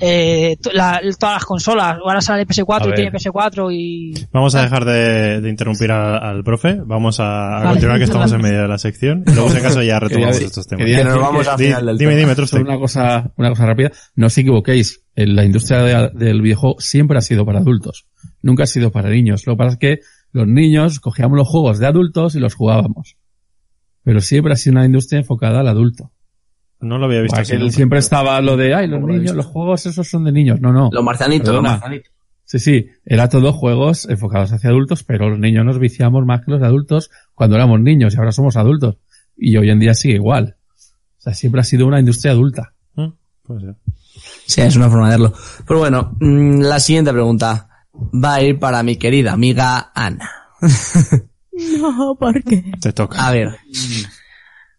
[0.00, 1.96] eh, la- todas las consolas.
[2.04, 2.94] Ahora sale A PS4 y ver.
[2.96, 4.14] tiene PS4 y...
[4.32, 6.80] Vamos a dejar de, de interrumpir a- al profe.
[6.84, 7.70] Vamos a, a Vale.
[7.70, 9.22] continuar que estamos en medio de la sección.
[9.26, 10.86] Y luego, si acaso, ya retomamos Quería- estos temas.
[10.86, 12.20] Que nos vamos Di- final del dime, tema.
[12.20, 12.62] dime, Solo Trustek.
[12.68, 13.92] una cosa, una cosa rápida.
[14.16, 15.04] No os equivoquéis.
[15.14, 18.06] La industria de- del videojuego siempre ha sido para adultos.
[18.40, 19.46] Nunca ha sido para niños.
[19.46, 19.98] Lo que pasa es que
[20.32, 23.16] los niños cogíamos los juegos de adultos y los jugábamos.
[24.04, 26.10] Pero siempre ha sido una industria enfocada al adulto.
[26.82, 27.72] No lo había visto Para así nunca.
[27.72, 30.32] siempre estaba lo de, ay, los No lo he niños, los juegos esos son de
[30.32, 30.60] niños.
[30.60, 30.90] No, no.
[30.92, 32.12] Los marcianitos, los marcianitos.
[32.44, 36.50] Sí, sí, era todo juegos enfocados hacia adultos, pero los niños nos viciamos más que
[36.50, 38.96] los de adultos cuando éramos niños y ahora somos adultos.
[39.36, 40.56] Y hoy en día sigue igual.
[40.76, 42.74] O sea, siempre ha sido una industria adulta.
[42.94, 43.08] Mm,
[43.42, 43.76] puede ser.
[44.46, 45.32] Sí, es una forma de verlo.
[45.66, 50.30] Pero bueno, mm, la siguiente pregunta va a ir para mi querida amiga Ana.
[51.78, 52.64] No, ¿por qué?
[52.80, 53.26] Te toca.
[53.26, 53.56] A ver.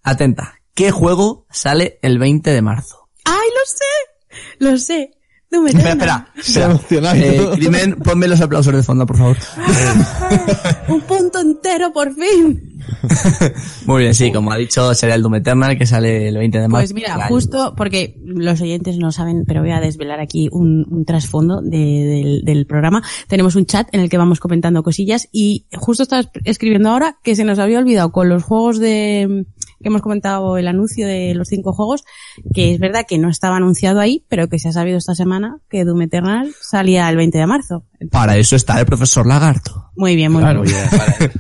[0.02, 0.56] Atenta.
[0.74, 3.10] ¿Qué juego sale el 20 de marzo?
[3.26, 4.36] ¡Ay, lo sé!
[4.72, 5.12] Lo sé.
[5.52, 5.92] Espera, Eternal.
[5.92, 6.34] espera.
[6.42, 6.66] Se espera.
[6.66, 7.50] emocionado y Eh.
[7.54, 9.38] Crimen, ponme los aplausos de fondo, por favor.
[10.88, 12.73] Un punto entero, por fin.
[13.86, 16.68] Muy bien, sí, como ha dicho, será el Doom Eternal que sale el 20 de
[16.68, 16.82] marzo.
[16.84, 21.06] Pues mira, justo porque los oyentes no saben, pero voy a desvelar aquí un, un
[21.06, 23.02] trasfondo de- del, del programa.
[23.28, 27.36] Tenemos un chat en el que vamos comentando cosillas y justo estaba escribiendo ahora que
[27.36, 29.46] se nos había olvidado con los juegos de
[29.82, 32.06] que hemos comentado el anuncio de los cinco juegos,
[32.54, 35.58] que es verdad que no estaba anunciado ahí, pero que se ha sabido esta semana
[35.70, 37.84] que Doom Eternal salía el 20 de marzo.
[38.10, 39.90] Para eso está el profesor Lagarto.
[39.98, 40.62] Muy bien, muy Claro.
[40.62, 40.78] bien.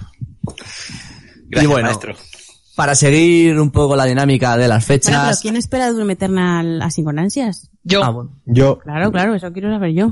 [1.54, 2.16] Gracias, y bueno, maestro.
[2.76, 5.42] para seguir un poco la dinámica de las Bueno, pero fechas.
[5.42, 7.70] ¿quién espera Doom Eternal así con ansias?
[7.84, 8.32] Yo, Ah, bueno.
[8.46, 10.12] Yo, Claro, claro, eso quiero saber yo.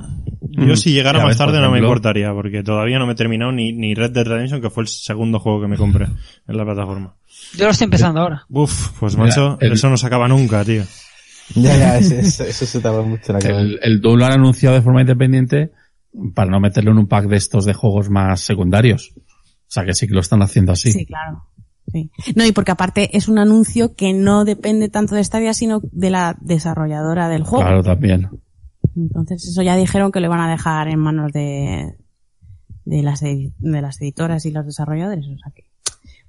[0.53, 3.15] Yo si llegara Ya más ves, tarde no me importaría, porque todavía no me he
[3.15, 6.57] terminado ni, ni Red Dead Redemption, que fue el segundo juego que me compré en
[6.57, 7.15] la plataforma.
[7.55, 8.45] Yo lo estoy empezando ahora.
[8.49, 10.83] Uf, pues Mira, macho, el- eso no se acaba nunca, tío.
[11.55, 13.61] Ya, ya, eso, eso, eso se tarda mucho en acabar.
[13.61, 15.71] El, el Doom lo han anunciado de forma independiente
[16.35, 19.13] para no meterlo en un pack de estos de juegos más secundarios.
[19.71, 20.91] O sea que sí que lo están haciendo así.
[20.91, 21.45] Sí, claro.
[21.93, 22.11] Sí.
[22.35, 26.09] No, y porque aparte es un anuncio que no depende tanto de Stadia, sino de
[26.09, 27.63] la desarrolladora del juego.
[27.63, 28.29] Claro, también.
[28.97, 31.95] Entonces eso ya dijeron que lo van a dejar en manos de,
[32.83, 35.25] de las, de las editoras y los desarrolladores.
[35.25, 35.63] O sea que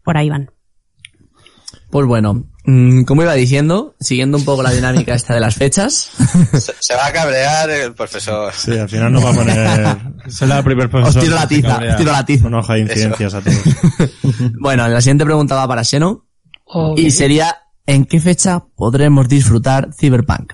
[0.05, 0.53] por ahí van.
[1.91, 6.11] Pues bueno, como iba diciendo, siguiendo un poco la dinámica esta de las fechas,
[6.53, 8.53] Se, se va a cabrear el profesor.
[8.57, 9.99] Sí, al final nos va a poner
[10.31, 12.47] Será el primer os tiro la tiza, os tiro la tiza.
[12.47, 13.59] una hoja de incidencias a todos.
[14.61, 16.27] Bueno, la siguiente pregunta va para Xeno
[16.65, 20.53] O- y sería ¿en qué fecha podremos disfrutar Cyberpunk?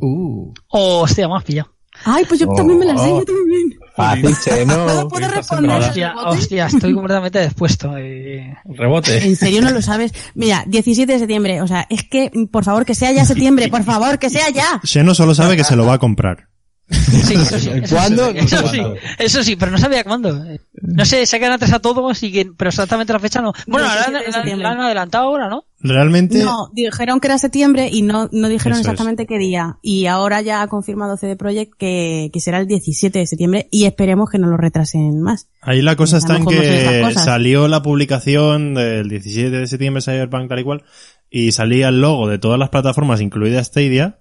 [0.00, 1.70] Oh, hostia, has pillado.
[2.04, 3.18] Ay, pues yo Oh, también me la sé, oh.
[3.20, 3.78] yo también.
[3.98, 5.08] Fácil, che, ¿No no.
[5.08, 5.78] puedo responder?
[5.80, 7.96] Hostia, hostia, estoy completamente dispuesto.
[7.98, 8.54] eh.
[8.64, 9.24] Rebote.
[9.26, 10.12] ¿En serio no lo sabes?
[10.34, 11.60] Mira, 17 de septiembre.
[11.62, 13.68] O sea, es que, por favor, que sea ya septiembre.
[13.68, 14.80] Por favor, que sea ya.
[14.84, 16.48] Xeno solo sabe que se lo va a comprar.
[16.90, 17.70] Sí, eso sí.
[17.82, 18.30] Eso ¿Cuándo?
[18.32, 18.80] Sí, eso, sí,
[19.18, 20.42] eso sí, pero no sabía cuándo.
[20.80, 23.52] No sé, se quedan atrás a todos, y que, pero exactamente la fecha no.
[23.66, 24.62] Bueno, la, 17 han- de la- septiembre.
[24.62, 25.64] la han adelantado ahora, ¿no?
[25.80, 28.86] Realmente, No, dijeron que era septiembre y no, no dijeron Eso es.
[28.86, 29.78] exactamente qué día.
[29.80, 33.84] Y ahora ya ha confirmado CD Projekt que, que será el 17 de septiembre y
[33.84, 35.48] esperemos que no lo retrasen más.
[35.60, 40.58] ahí la cosa está en que salió la publicación del 17 de septiembre Cyberpunk tal
[40.58, 40.82] y cual,
[41.30, 44.18] y salía el logo de todas las plataformas, incluida Stadia,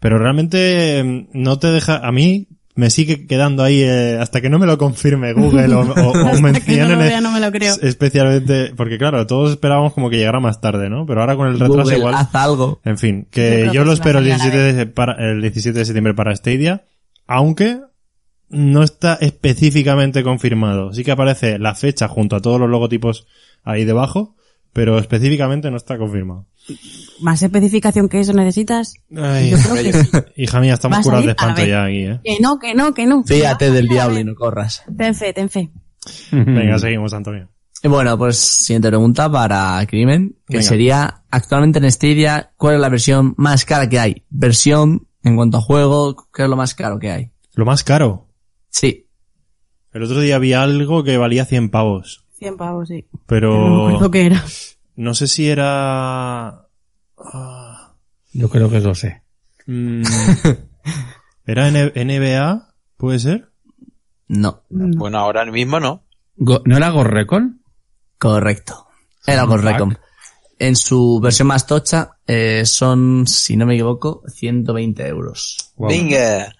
[0.00, 2.48] pero realmente mm, no te deja, a mí
[2.80, 6.40] me sigue quedando ahí eh, hasta que no me lo confirme Google o, o- no
[6.40, 7.76] mencionen lo vea, no me lo creo.
[7.82, 11.04] especialmente, porque claro, todos esperábamos como que llegara más tarde, ¿no?
[11.06, 12.14] Pero ahora con el retraso Google, igual.
[12.14, 12.80] haz algo.
[12.84, 15.40] En fin, que yo que lo espero el salir a la 17, de, para, el
[15.42, 16.84] 17 de septiembre para Stadia,
[17.26, 17.80] aunque
[18.48, 20.92] no está específicamente confirmado.
[20.92, 23.26] Sí que aparece la fecha junto a todos los logotipos
[23.62, 24.36] ahí debajo,
[24.72, 26.46] pero específicamente no está confirmado.
[27.20, 28.94] ¿Más especificación que eso necesitas?
[29.16, 30.10] Ay, Yo creo que sí.
[30.42, 32.20] hija mía, estamos curados de espanto ya aquí, ¿eh?
[32.24, 33.22] Que no, que no, que no.
[33.24, 34.82] Fíjate del diablo y no corras.
[34.96, 35.70] Ten fe, ten fe.
[36.32, 37.48] Venga, seguimos, Antonio.
[37.82, 40.68] Y bueno, pues siguiente pregunta para Crimen, que Venga.
[40.68, 44.24] sería, actualmente en Stadia, ¿cuál es la versión más cara que hay?
[44.28, 47.30] Versión, en cuanto a juego, ¿qué es lo más caro que hay?
[47.54, 48.28] Lo más caro.
[48.68, 49.06] Sí,
[49.92, 53.04] El otro día vi algo que valía 100 pavos, 100 pavos, sí.
[53.12, 54.44] No me pero acuerdo qué era.
[55.00, 56.66] No sé si era...
[57.18, 57.94] ah,
[58.32, 59.22] Yo creo que lo sé.
[59.66, 60.02] mm,
[61.46, 62.74] ¿Era N- NBA?
[62.96, 63.50] ¿Puede ser?
[64.28, 66.04] no, Bueno, ahora mismo no.
[66.36, 67.62] Go- ¿No era Gorrecon?
[68.18, 68.86] correcto.
[69.26, 69.60] Era Fuck.
[69.62, 69.94] Recom.
[70.58, 75.72] En su versión más tocha, eh, son, si no me equivoco, 120 euros.
[75.76, 75.90] Guau.
[75.90, 76.54] Venga.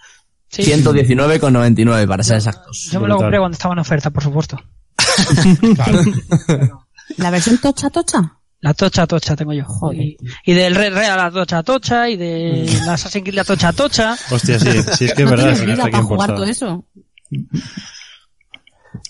[0.49, 0.63] Sí.
[0.63, 2.89] 119,99 para ser exactos.
[2.91, 4.57] Yo me lo compré cuando estaba en oferta, por supuesto.
[7.17, 8.37] ¿La versión tocha tocha?
[8.61, 9.65] La tocha tocha tengo yo.
[9.65, 10.01] Joder.
[10.01, 13.73] Y, y del Red a la tocha tocha, y de la Assassin's Creed la tocha
[13.73, 14.17] tocha.
[14.31, 15.55] Hostia, sí, sí es que es no verdad.
[15.57, 16.87] tienes vida para jugar todo eso.
[17.31, 17.39] Si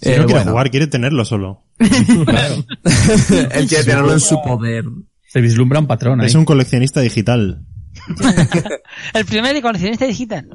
[0.03, 0.51] Eh, no quiere bueno.
[0.53, 1.65] jugar, quiere tenerlo solo.
[1.81, 4.85] Él quiere tenerlo en su poder.
[5.29, 6.27] Se vislumbra un patrón ahí.
[6.27, 7.65] Es un coleccionista digital.
[9.15, 10.49] El primer y coleccionista digital.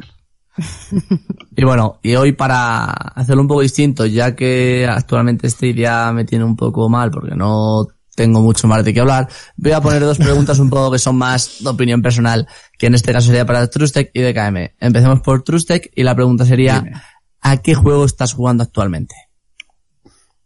[1.58, 6.26] Y bueno, y hoy para hacerlo un poco distinto, ya que actualmente este día me
[6.26, 10.02] tiene un poco mal porque no tengo mucho más de qué hablar, voy a poner
[10.02, 13.46] dos preguntas un poco que son más de opinión personal, que en este caso sería
[13.46, 14.76] para Trustec y DKM.
[14.80, 17.02] Empecemos por Trustec y la pregunta sería, Dime.
[17.42, 19.16] ¿a qué juego estás jugando actualmente?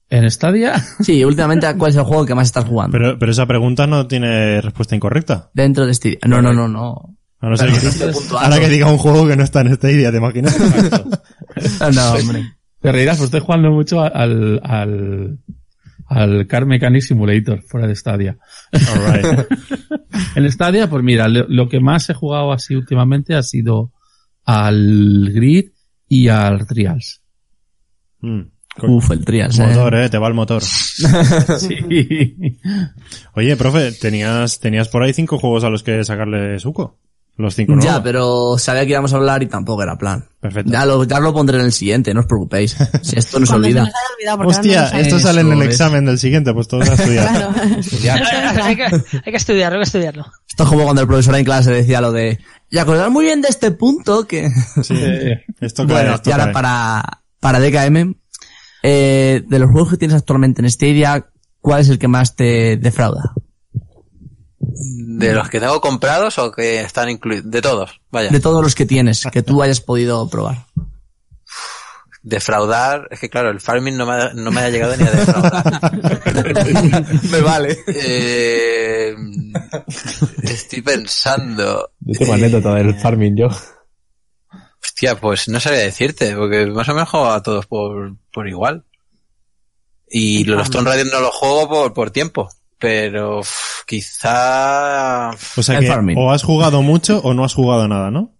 [0.10, 0.76] ¿En Stadia?
[1.02, 2.98] Sí, últimamente, ¿cuál es el juego que más estás jugando?
[2.98, 5.52] Pero, pero esa pregunta no tiene respuesta incorrecta.
[5.54, 7.15] Dentro de este No, no, no, no.
[7.41, 8.38] A no ser Pero que, este puntuazo.
[8.39, 10.58] ahora que diga un juego que no está en esta idea, ¿te imaginas?
[11.93, 12.54] No, hombre.
[12.82, 15.39] Te reirás, pues estoy jugando mucho al, al,
[16.08, 18.38] al Car Mechanic Simulator fuera de Stadia.
[18.71, 19.47] Alright.
[20.36, 23.91] En Stadia, pues mira, lo, lo que más he jugado así últimamente ha sido
[24.45, 25.71] al Grid
[26.08, 27.21] y al Trials.
[28.21, 28.41] Mm.
[28.84, 29.65] Uf, el Trials, eh.
[29.67, 30.62] motor, eh, te va el motor.
[31.60, 31.78] Sí.
[33.34, 36.99] Oye, profe, tenías, tenías por ahí cinco juegos a los que sacarle suco.
[37.39, 38.02] Los cinco Ya, nuevos.
[38.04, 40.25] pero sabía que íbamos a hablar y tampoco era plan.
[40.41, 40.71] Perfecto.
[40.73, 42.75] Ya lo, ya lo pondré en el siguiente, no os preocupéis.
[43.02, 43.80] Si esto no se Cuando olvida.
[43.82, 46.95] nos haya olvidado, no Hostia, esto sale en el examen del siguiente, pues todos a
[46.95, 47.30] estudiar.
[47.32, 47.54] Claro.
[48.63, 50.25] hay, que, hay que estudiarlo, hay que estudiarlo.
[50.49, 53.41] Esto es como cuando el profesor en clase decía lo de, y acordar muy bien
[53.41, 54.49] de este punto que...
[54.84, 54.95] Sí.
[55.62, 56.54] Esto cae, bueno, esto y ahora cae.
[56.54, 58.15] para, para DKM,
[58.84, 61.28] eh, de los juegos que tienes actualmente en Stadia,
[61.62, 63.34] ¿cuál es el que más te defrauda?
[64.60, 67.50] ¿De los que tengo comprados o que están incluidos?
[67.50, 68.30] De todos, vaya.
[68.30, 70.65] De todos los que tienes, que tú hayas podido probar.
[72.24, 75.12] defraudar, es que claro, el farming no me ha, no me ha llegado ni a
[75.12, 76.04] defraudar.
[77.32, 77.78] Me vale.
[77.88, 79.15] Eh,
[80.43, 81.91] estoy pensando.
[82.02, 83.48] Yo tengo anécdota del farming yo.
[84.84, 88.84] Hostia, pues no sabría decirte, porque más o menos juego a todos por, por igual.
[90.10, 92.50] Y los Tomb Raider no los juego por, por tiempo.
[92.80, 95.32] Pero uf, quizá...
[95.58, 96.18] O sea El que farming.
[96.18, 98.36] o has jugado mucho o no has jugado nada, ¿no?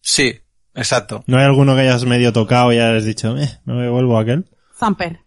[0.00, 0.40] Sí,
[0.74, 1.22] exacto.
[1.26, 4.50] No hay alguno que hayas medio tocado y hayas dicho, eh, me vuelvo a aquel.
[4.78, 5.20] Zamper.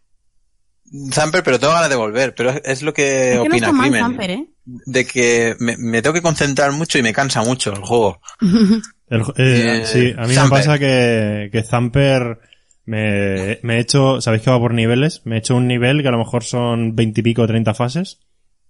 [1.12, 2.34] Zamper, pero tengo ganas de volver.
[2.36, 4.02] Pero es- lo que Es que no opina mal Crimen.
[4.02, 4.46] Zamper, ¿eh?
[4.66, 8.22] De que me, me tengo que concentrar mucho y me cansa mucho el juego.
[9.10, 12.40] El eh, Eh, sí, a mí me pasa que, que Zamper
[12.88, 16.08] me, me he hecho, sabéis que va por niveles, me he hecho un nivel que
[16.08, 18.20] a lo mejor son veintipico o treinta fases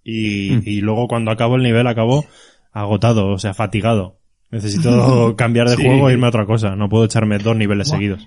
[0.04, 0.62] y, Mm.
[0.66, 2.26] y luego cuando acabo el nivel acabo
[2.72, 4.18] agotado, o sea, fatigado.
[4.50, 5.82] Necesito cambiar de Sí.
[5.84, 8.26] juego e irme a otra cosa, no puedo echarme dos niveles seguidos.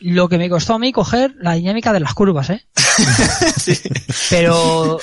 [0.00, 2.62] Lo que me costó a mí coger la dinámica de las curvas, ¿eh?
[4.30, 4.98] Pero,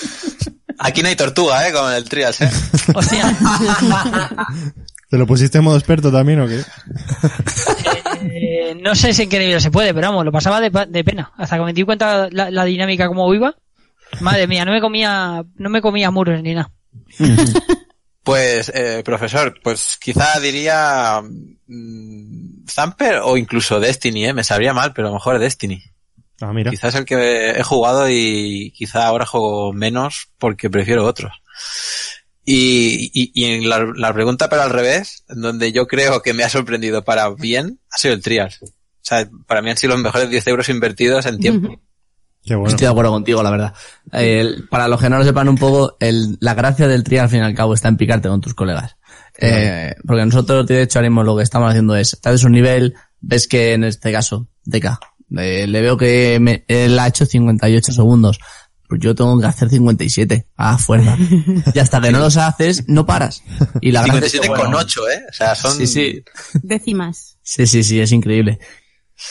[0.79, 1.71] Aquí no hay tortuga, ¿eh?
[1.73, 2.49] Como en el Trials, ¿eh?
[2.95, 3.35] hostia,
[5.13, 6.59] ¿Te lo pusiste en modo experto también o qué?
[8.23, 11.31] eh, no sé si en qué nivel se puede, pero vamos, lo pasaba de, pena.
[11.37, 13.55] Hasta que me di cuenta la, la dinámica como iba.
[14.21, 16.71] Madre mía, no me comía, no me comía muros ni nada.
[18.23, 21.21] Pues, eh, profesor, pues quizá diría
[21.67, 24.33] mm, Zamper o incluso Destiny, ¿eh?
[24.33, 25.83] Me sabría mal, pero a lo mejor Destiny.
[26.39, 26.71] Ah, mira.
[26.71, 31.33] Quizás el que he jugado y quizá ahora juego menos porque prefiero otros.
[32.45, 36.43] Y, y, y en la, la pregunta pero al revés, donde yo creo que me
[36.43, 38.59] ha sorprendido para bien, ha sido el Trials.
[38.63, 38.67] O
[39.01, 41.79] sea, para mí han sido los mejores 10 euros invertidos en tiempo.
[42.45, 42.69] Qué bueno.
[42.71, 43.73] Estoy de acuerdo contigo, la verdad.
[44.11, 47.29] El- para los que no lo sepan un poco, el- la gracia del trial al
[47.29, 48.97] fin y al cabo está en picarte con tus colegas.
[49.39, 52.51] Eh, porque nosotros, de hecho, ahora mismo lo que estamos haciendo es, te haces un
[52.51, 54.99] nivel, ves que en este caso, DK,
[55.37, 58.39] eh, le veo que me- él ha hecho 58 segundos.
[58.93, 61.17] Pues yo tengo que hacer 57 a fuerza.
[61.73, 63.41] y hasta que no los haces, no paras.
[63.81, 65.23] Y la gracia es que, 57 bueno, con 8, ¿eh?
[65.31, 65.75] O sea, son...
[65.75, 66.23] Sí, sí.
[66.61, 67.39] Décimas.
[67.41, 68.59] Sí, sí, sí, es increíble.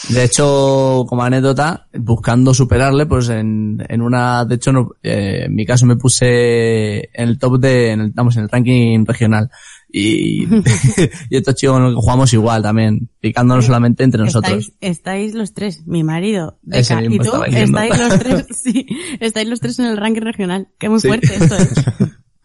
[0.09, 5.55] De hecho, como anécdota, buscando superarle, pues en, en una, de hecho, no, eh, en
[5.55, 9.49] mi caso me puse en el top de, en el, vamos, en el ranking regional.
[9.95, 10.45] Y,
[11.31, 14.53] y estos chicos con los que jugamos igual también, picándonos solamente entre nosotros.
[14.53, 18.87] Estáis, estáis los tres, mi marido, Ese Deca, mismo y tú, estáis los tres, sí,
[19.21, 20.69] estáis los tres en el ranking regional.
[20.79, 21.09] Qué muy Sí.
[21.09, 21.73] fuerte esto es.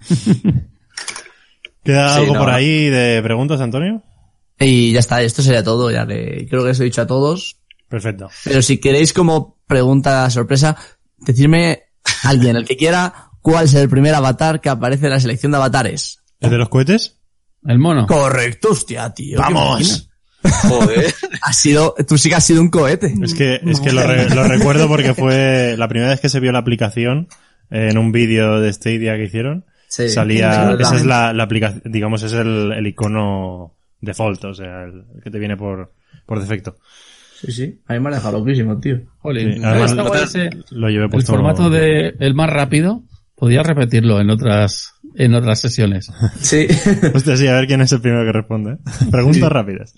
[1.83, 4.03] ¿Queda Sí, algo no, por ahí de preguntas, Antonio?
[4.60, 7.57] Y ya está, esto sería todo, ya le, creo que os he dicho a todos.
[7.88, 8.29] Perfecto.
[8.43, 10.75] Pero si queréis como pregunta sorpresa,
[11.19, 11.83] decirme
[12.23, 15.57] alguien, el que quiera, cuál es el primer avatar que aparece en la selección de
[15.60, 16.19] avatares.
[16.41, 17.16] ¿El de los cohetes?
[17.65, 18.06] El mono.
[18.08, 19.39] Correcto, hostia, tío.
[19.39, 20.10] ¡Vamos!
[20.43, 21.13] Joder.
[21.41, 23.13] Ha sido, tú sí que has sido un cohete.
[23.24, 26.39] Es que, es que lo, re- lo recuerdo porque fue la primera vez que se
[26.41, 27.28] vio la aplicación
[27.70, 29.65] eh, en un vídeo de Stadia que hicieron.
[29.88, 30.10] Sí.
[30.10, 35.06] salía, esa es la, la aplicación, digamos, es el, el icono default, o sea, el,
[35.15, 35.93] el que te viene por,
[36.26, 36.78] por defecto.
[37.39, 37.82] Sí, sí.
[37.88, 39.00] A mí me ha dejado loquísimo, tío.
[39.20, 41.32] Jolín, Sí, ¿no además, lo- ese- Lo llevé el puesto.
[41.32, 43.04] formato de el más rápido,
[43.36, 46.12] podía repetirlo en otras, en otras sesiones.
[46.41, 46.67] Sí.
[47.13, 48.73] Hostia, sí, a ver quién es el primero que responde.
[48.73, 48.77] ¿eh?
[49.12, 49.93] Preguntas rápidas.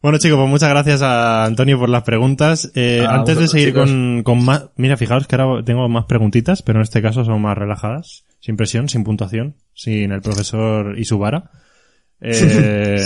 [0.00, 2.70] Bueno, chicos, pues muchas gracias a Antonio por las preguntas.
[2.74, 3.88] Eh, antes de seguir chicos.
[3.88, 4.64] con, con más...
[4.76, 8.24] Mira, fijaros que ahora tengo más preguntitas, pero en este caso son más relajadas.
[8.40, 11.50] Sin presión, sin puntuación, sin el profesor y su vara.
[12.20, 13.00] Eh,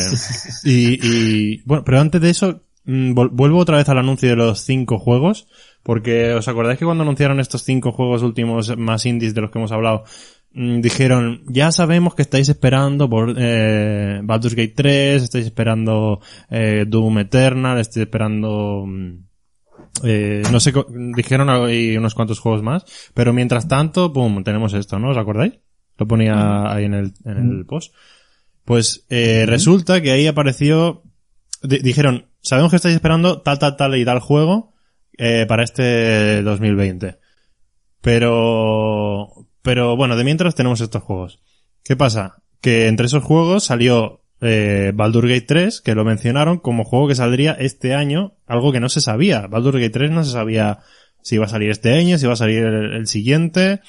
[0.65, 4.61] y, y, bueno, pero antes de eso, mm, vuelvo otra vez al anuncio de los
[4.61, 5.49] cinco juegos,
[5.83, 9.59] porque os acordáis que cuando anunciaron estos cinco juegos últimos más indies de los que
[9.59, 10.05] hemos hablado,
[10.53, 17.19] dijeron, ya sabemos que estáis esperando por eh, Baldur's Gate 3, estáis esperando eh, Doom
[17.21, 18.85] Eternal, estáis esperando...
[18.87, 19.13] mm,
[20.05, 20.73] eh, no sé,
[21.15, 25.11] dijeron y unos cuantos juegos más, pero mientras tanto, pum, tenemos esto, ¿no?
[25.11, 25.55] ¿Os acordáis?
[25.99, 27.95] Lo ponía ahí en el, en el post.
[28.67, 31.03] Pues eh, resulta que ahí apareció,
[31.63, 34.75] di- dijeron, sabemos que estáis esperando tal, tal, tal y tal juego
[35.17, 37.17] eh, para este 2020.
[38.03, 41.41] Pero, pero bueno, de mientras tenemos estos juegos.
[41.85, 42.37] ¿Qué pasa?
[42.61, 47.15] Que entre esos juegos salió eh, Baldur's Gate 3, que lo mencionaron como juego que
[47.15, 49.47] saldría este año, algo que no se sabía.
[49.47, 50.79] Baldur's Gate 3 no se sabía
[51.23, 53.81] si iba a salir este año, si iba a salir el, el siguiente,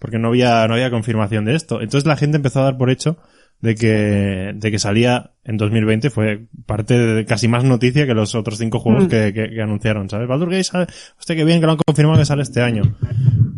[0.00, 1.80] porque no había, no había confirmación de esto.
[1.80, 3.18] Entonces la gente empezó a dar por hecho
[3.60, 8.34] de que, de que salía en 2020 fue parte de casi más noticia que los
[8.34, 9.08] otros cinco juegos Mm.
[9.08, 10.28] que, que- que anunciaron, ¿sabes?
[10.28, 12.82] Baldur's Gate hostia, qué bien que lo han confirmado que sale este año.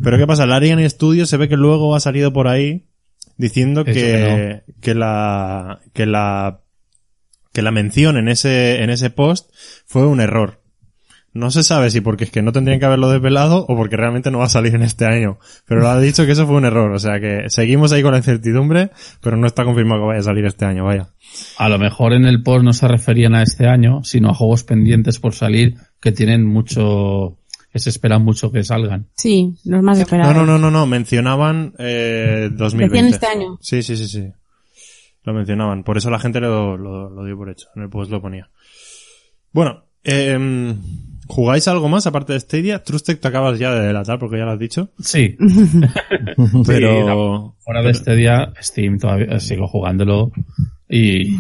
[0.09, 0.47] Pero ¿qué pasa?
[0.47, 2.87] Larian Studios se ve que luego ha salido por ahí
[3.37, 6.63] diciendo Eso que, que la, que la,
[7.53, 9.53] que la mención en ese, en ese post
[9.85, 10.63] fue un error.
[11.35, 14.31] No se sabe si porque es que no tendrían que haberlo desvelado o porque realmente
[14.31, 15.41] no va a salir en este año.
[15.67, 16.91] Pero lo ha dicho que eso fue un error.
[16.93, 20.23] O sea que seguimos ahí con la incertidumbre, pero no está confirmado que vaya a
[20.25, 21.11] salir este año, vaya.
[21.59, 24.65] A lo mejor en el post no se referían a este año, sino a juegos
[24.65, 27.38] pendientes por salir que tienen mucho,
[27.73, 29.07] que se esperan mucho que salgan.
[29.17, 30.35] Sí, los más No, esperados.
[30.35, 30.87] no, no, no, no.
[30.87, 32.95] Mencionaban eh, 2020.
[32.95, 33.59] Decían este año.
[33.61, 34.29] Sí, sí, sí, sí.
[35.25, 35.85] Lo mencionaban.
[35.85, 37.69] Por eso la gente lo, lo, lo dio por hecho.
[37.77, 38.49] En el post lo ponía.
[39.53, 40.75] Bueno, eh,
[41.27, 42.83] ¿jugáis algo más aparte de Stadia?
[42.83, 44.91] Trustec te acabas ya de delatar porque ya lo has dicho.
[44.99, 45.37] Sí.
[46.67, 47.55] Pero...
[47.59, 50.33] Sí, Fuera de este día, Steam todavía sigo jugándolo
[50.89, 51.35] y,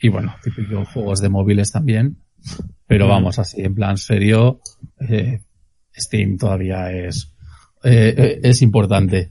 [0.00, 2.16] y bueno, típicos juegos de móviles también.
[2.86, 4.60] Pero vamos, así en plan serio,
[5.06, 5.42] eh,
[5.96, 7.32] Steam todavía es,
[7.84, 9.30] eh, eh, es importante.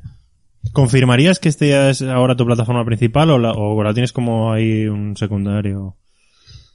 [0.74, 4.88] ¿Confirmarías que Stadia es ahora tu plataforma principal o la, o la tienes como ahí
[4.88, 5.96] un secundario?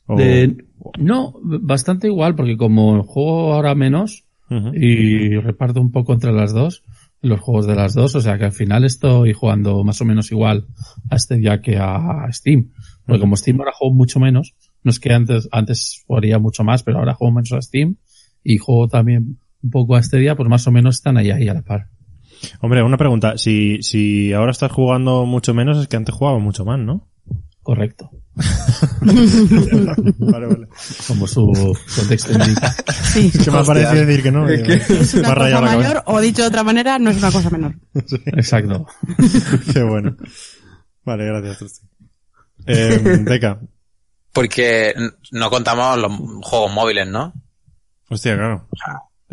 [0.06, 0.56] O- De-
[0.98, 4.24] no, bastante igual, porque como juego ahora menos
[4.74, 6.82] y reparto un poco entre las dos,
[7.22, 10.30] los juegos de las dos, o sea que al final estoy jugando más o menos
[10.30, 10.66] igual
[11.10, 12.70] a este día que a Steam.
[13.06, 16.82] Porque como Steam ahora juego mucho menos, no es que antes, antes jugaría mucho más,
[16.82, 17.96] pero ahora juego menos a Steam
[18.42, 21.48] y juego también un poco a este día, pues más o menos están ahí, ahí
[21.48, 21.88] a la par.
[22.60, 23.38] Hombre, una pregunta.
[23.38, 27.08] Si, si ahora estás jugando mucho menos, es que antes jugaba mucho más, ¿no?
[27.62, 28.10] Correcto.
[29.00, 30.68] vale, vale.
[31.08, 32.74] Como su contexto indica.
[32.92, 33.30] Sí.
[33.32, 34.46] Es que me ha parecido decir que no.
[34.48, 35.88] Es me una ha cosa rayado la cabeza.
[35.88, 37.76] mayor, o dicho de otra manera, no es una cosa menor.
[38.26, 38.86] Exacto.
[39.72, 40.16] Qué bueno.
[41.04, 41.86] Vale, gracias, Trusty.
[42.66, 43.60] Eh, Deca.
[44.32, 44.92] Porque
[45.32, 46.12] no contamos los
[46.42, 47.32] juegos móviles, ¿no?
[48.10, 48.68] Hostia, claro.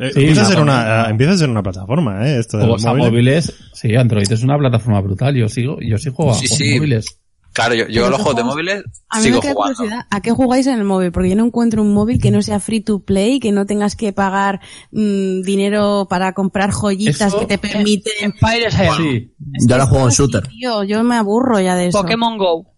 [0.02, 1.10] Eh, Sí, empieza, a ser una, no.
[1.10, 2.39] empieza a ser una plataforma, ¿eh?
[2.39, 3.08] Esto de los móviles.
[3.12, 5.36] móviles, sí, Android es una plataforma brutal.
[5.36, 6.76] Yo sigo, yo sí juego a Sí, juegos sí.
[6.76, 7.06] móviles.
[7.54, 9.76] Claro, yo, yo los juegos de móviles A mí sigo me crea jugando.
[9.76, 11.12] curiosidad, ¿a qué jugáis en el móvil?
[11.12, 13.97] Porque yo no encuentro un móvil que no sea free to play, que no tengas
[13.97, 18.14] que pagar mm, dinero para comprar joyitas Eso- que te permiten.
[18.22, 18.74] Empires.
[18.97, 19.34] Sí,
[19.68, 20.47] Yo ahora juego en shooter.
[20.47, 22.02] tío, yo me aburro ya de eso.
[22.02, 22.70] Pokémon Go.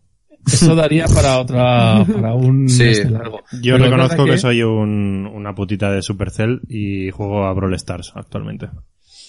[0.46, 2.84] Eso daría para otra, para un Sí.
[2.84, 3.40] este largo.
[3.62, 4.38] Yo Pero reconozco que...
[4.38, 8.70] soy un, una putita de Supercell y juego a Brawl Stars actualmente.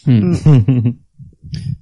[0.07, 0.33] Hmm.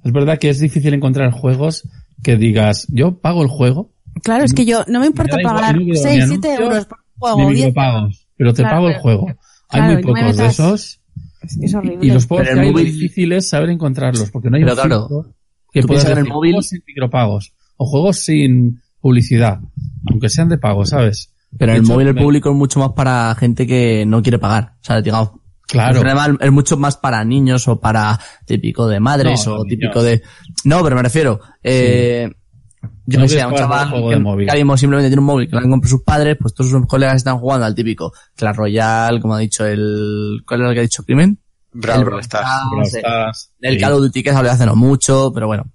[0.03, 1.87] Es verdad que es difícil encontrar juegos
[2.21, 5.49] que digas, yo pago el juego, Claro, es que yo no me importa Me da
[5.49, 7.65] igual, pagar yo no quiero 6, ni 7 anuncios, euros por un ni juego, 10
[7.67, 9.25] micropagos, pero te Claro, pago el juego.
[9.25, 9.39] claro,
[9.87, 11.01] Hay muy pocos de metas- esos
[11.41, 12.05] Es que es horrible.
[12.07, 15.33] y los juegos que móvil- difícil es saber encontrarlos, porque no hay Pero un claro,
[15.71, 19.59] que puedas en el móvil- juegos sin micropagos o juegos sin publicidad,
[20.09, 21.31] aunque sean de pago, ¿sabes?
[21.59, 24.23] Pero De el hecho, móvil el me- público es mucho más para gente que no
[24.23, 24.75] quiere pagar.
[24.81, 25.31] O sea, digamos,
[25.67, 26.01] Claro.
[26.39, 30.03] es mucho más para niños o para típico de madres No, o típico niños.
[30.05, 30.21] de...
[30.65, 32.29] No, pero me refiero, eh,
[33.05, 35.25] yo No no sé, quieres a un chaval que, que ahora mismo simplemente tiene un
[35.25, 38.13] móvil que lo han comprado sus padres, pues todos sus colegas están jugando al típico
[38.35, 40.41] Clash Royale, como ha dicho el...
[40.47, 41.39] ¿Cuál era el que ha dicho Crimen?
[41.71, 42.47] Brawl El Brawl Stars.
[42.71, 42.97] Brawl sí.
[42.97, 43.79] Stars, El sí.
[43.79, 45.65] Call of Duty que salió hace no mucho, pero bueno.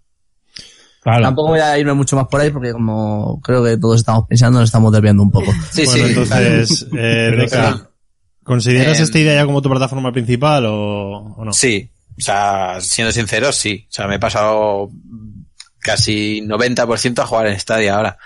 [1.09, 1.23] Claro.
[1.23, 4.61] Tampoco voy a irme mucho más por ahí porque como creo que todos estamos pensando,
[4.61, 5.51] nos estamos desviando un poco.
[5.71, 6.09] Sí, bueno, sí.
[6.11, 7.57] entonces, eh, sí.
[8.45, 11.53] ¿consideras Eh, esta idea ya como tu plataforma principal o, o no?
[11.55, 13.87] Sí, o sea, siendo sincero, sí.
[13.89, 14.91] O sea, me he pasado
[15.79, 18.19] casi 90% a jugar en Stadia ahora.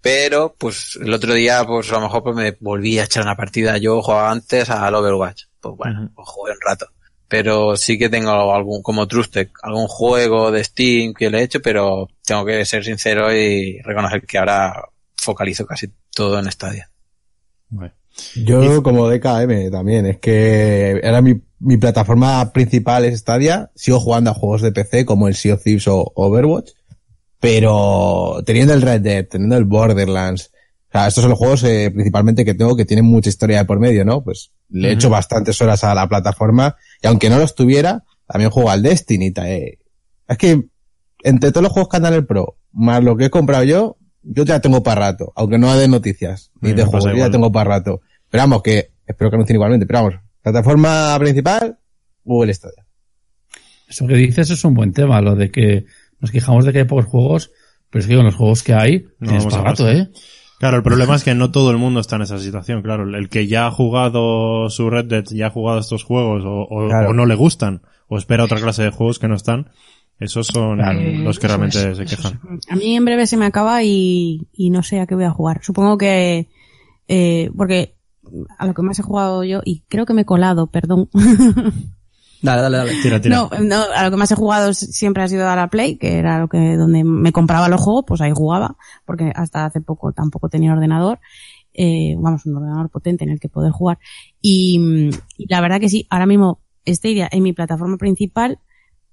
[0.00, 3.36] Pero, pues, el otro día, pues, a lo mejor pues, me volví a echar una
[3.36, 3.78] partida.
[3.78, 5.44] Yo jugaba antes al Overwatch.
[5.60, 6.86] Pues bueno, pues jugué un rato.
[7.32, 11.62] Pero sí que tengo algún, como Trustek, algún juego de Steam que le he hecho,
[11.62, 16.90] pero tengo que ser sincero y reconocer que ahora focalizo casi todo en Stadia.
[18.36, 24.30] Yo como DKM también, es que era mi, mi plataforma principal es Stadia, sigo jugando
[24.30, 26.72] a juegos de PC como el Sea of Thieves o Overwatch,
[27.40, 30.51] pero teniendo el Red Dead, teniendo el Borderlands,
[30.92, 33.64] o sea, estos son los juegos eh, principalmente que tengo que tienen mucha historia de
[33.64, 34.22] por medio, ¿no?
[34.22, 38.50] Pues le he hecho bastantes horas a la plataforma y aunque no los tuviera, también
[38.50, 39.32] juego al Destiny.
[39.44, 39.78] eh.
[40.28, 40.62] Es que
[41.22, 43.96] entre todos los juegos que andan en el Pro, más lo que he comprado yo,
[44.22, 47.30] yo ya tengo para rato, aunque no de noticias ni Sí, de juegos, yo ya
[47.30, 48.02] tengo para rato.
[48.28, 51.78] Pero vamos, que espero que anuncien igualmente, pero vamos, plataforma principal,
[52.24, 52.84] Google Stadia.
[53.88, 55.86] Eso que dices es un buen tema, lo de que
[56.20, 57.50] nos quejamos de que hay pocos juegos,
[57.90, 59.90] pero es que con los juegos que hay, No tienes para rato.
[59.90, 60.08] ¿eh?
[60.62, 63.02] Claro, el problema es que no todo el mundo está en esa situación, claro.
[63.18, 66.86] El que ya ha jugado su Red Dead, ya ha jugado estos juegos, o, o-
[66.88, 67.10] Claro.
[67.10, 69.70] o no le gustan, o espera otra clase de juegos que no están,
[70.20, 70.78] esos son
[71.24, 72.38] los que realmente es, se quejan.
[72.70, 75.32] A mí en breve se me acaba y, y no sé a qué voy a
[75.32, 75.58] jugar.
[75.64, 76.48] Supongo que,
[77.08, 77.96] eh, porque
[78.56, 81.08] a lo que más he jugado yo, y creo que me he colado, perdón.
[82.42, 82.92] Dale, dale, dale.
[83.02, 83.36] Tira, tira.
[83.36, 86.18] No, no, a lo que más he jugado siempre ha sido a la Play, que
[86.18, 88.76] era lo que, donde me compraba los juegos, pues ahí jugaba,
[89.06, 91.20] porque hasta hace poco tampoco tenía ordenador.
[91.74, 93.98] eh, vamos, un ordenador potente en el que poder jugar.
[94.40, 98.58] Y, y la verdad que sí, ahora mismo Stadia es mi plataforma principal,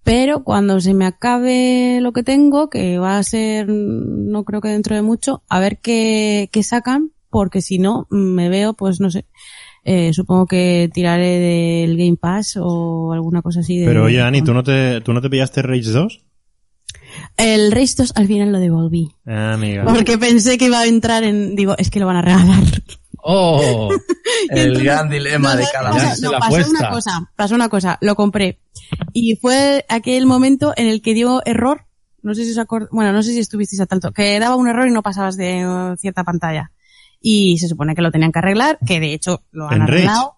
[0.03, 4.61] pero cuando se me acabe lo que tengo, que va a ser, mm, no creo
[4.61, 8.73] que dentro de mucho, a ver qué, qué sacan, porque si no, mm, me veo,
[8.73, 9.25] pues no sé,
[9.83, 13.77] eh, supongo que tiraré del Game Pass o alguna cosa así.
[13.79, 16.25] De, Pero oye, Ani, ¿tú no te, tú no te pillaste Rage 2?
[17.37, 19.09] El Rage 2 al final lo devolví.
[19.25, 19.85] Ah, amiga.
[19.85, 22.63] Porque pensé que iba a entrar en, digo, es que lo van a regalar.
[23.21, 23.89] ¡Oh!
[24.49, 26.19] El gran dilema de cada o sea, Ya mes.
[26.19, 26.69] se no, pasó apuesta.
[26.79, 28.59] una cosa, pasó una cosa, lo compré.
[29.13, 31.85] Y fue aquel momento en el que dio error.
[32.21, 34.67] No sé si os acord- bueno, no sé si estuvisteis a tanto, que daba un
[34.67, 36.71] error y no pasabas de cierta pantalla.
[37.21, 39.91] Y se supone que lo tenían que arreglar, que de hecho lo han ¿En Rage?
[39.93, 40.35] arreglado.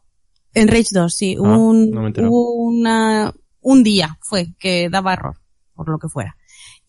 [0.53, 1.35] En Rage 2, sí.
[1.37, 5.37] Ah, un, no hubo una, un día fue que daba error,
[5.75, 6.35] por lo que fuera.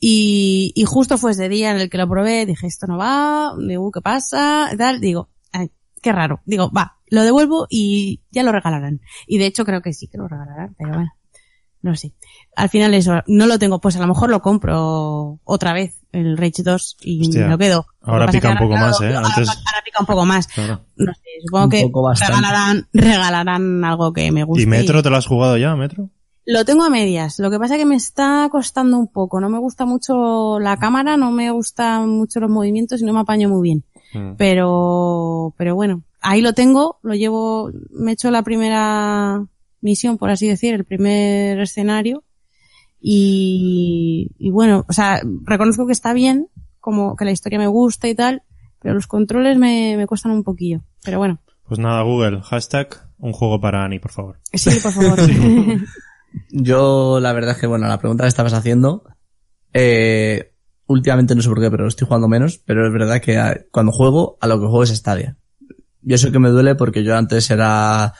[0.01, 3.53] Y, y justo fue ese día en el que lo probé, dije, esto no va,
[3.57, 4.70] digo, ¿qué pasa?
[4.76, 5.70] Tal, digo, ay,
[6.03, 6.40] qué raro.
[6.45, 9.01] Digo, va, lo devuelvo y ya lo regalarán.
[9.28, 11.12] Y de hecho creo que sí que lo regalarán, pero bueno,
[11.83, 12.12] no sé.
[12.57, 16.37] Al final eso, no lo tengo, pues a lo mejor lo compro otra vez, el
[16.37, 17.87] Rage 2, y Hostia, me lo quedo.
[18.03, 19.14] ahora pica un poco más, ¿eh?
[19.14, 20.47] ahora- Antes- ahora pica un poco más.
[20.49, 20.80] Claro.
[20.97, 21.91] No sé, supongo Un que
[22.26, 24.62] regalarán, regalarán algo que me guste.
[24.62, 26.09] ¿Y Metro te lo has jugado ya, Metro?
[26.45, 27.39] Lo tengo a medias.
[27.39, 29.41] Lo que pasa es que me está costando un poco.
[29.41, 33.20] No me gusta mucho la cámara, no me gustan mucho los movimientos y no me
[33.20, 33.85] apaño muy bien.
[34.12, 34.35] Mm.
[34.37, 39.47] Pero, pero bueno, ahí lo tengo, lo llevo, me he hecho la primera
[39.83, 42.24] misión, por así decir, el primer escenario.
[43.01, 46.49] Y, y bueno, o sea, reconozco que está bien,
[46.80, 48.43] como que la historia me gusta y tal,
[48.80, 50.83] pero los controles me, me cuestan un poquillo.
[51.05, 54.39] Pero bueno, Pues nada, Google, hashtag un juego para Ani, por favor.
[54.53, 55.18] sí, por favor.
[56.51, 59.05] Yo, la verdad es que, bueno, la pregunta que estabas haciendo,
[59.72, 60.53] eh,
[60.87, 63.93] últimamente no sé por qué, pero estoy jugando menos, pero es verdad que a- cuando
[63.93, 65.37] juego, a lo que juego es Stadia.
[66.03, 68.12] Yo sé que me duele porque yo antes era,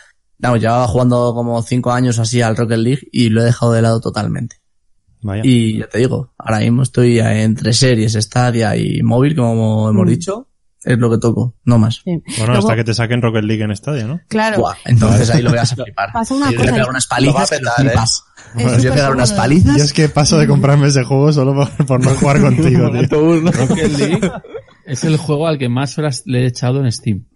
[0.43, 3.83] vamos, llevaba jugando como cinco años así al Rocket League y lo he dejado de
[3.83, 4.57] lado totalmente.
[5.23, 5.43] Vaya.
[5.45, 10.09] Y ya te digo, ahora mismo estoy entre series, Stadia y móvil, como hemos Mm.
[10.09, 10.49] dicho,
[10.85, 12.03] es lo que toco, no más.
[12.05, 12.25] Bien.
[12.39, 14.21] Bueno, Luego- hasta que te saquen Rocket League en Stadia, ¿no?
[14.27, 14.59] Claro.
[14.59, 16.13] Buah, entonces ahí lo voy a flipar.
[16.13, 17.85] Pasa una Y voy a cosa, pegar es- unas Lo va a palizas que petar,
[17.85, 18.65] lo ¿eh?
[18.65, 19.43] voy a pegar unas cómodo.
[19.45, 19.77] palizas.
[19.77, 23.41] Yo es que paso de comprarme ese juego solo por, por no jugar contigo, tío.
[23.53, 24.31] Rocket League
[24.87, 27.27] es el juego al que más horas le he echado en Steam.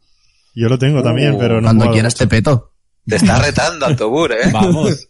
[0.56, 2.72] Yo lo tengo también, Uh, pero no Cuando quieras te peto.
[3.06, 4.50] Te está retando Antobur, ¿eh?
[4.52, 5.08] Vamos.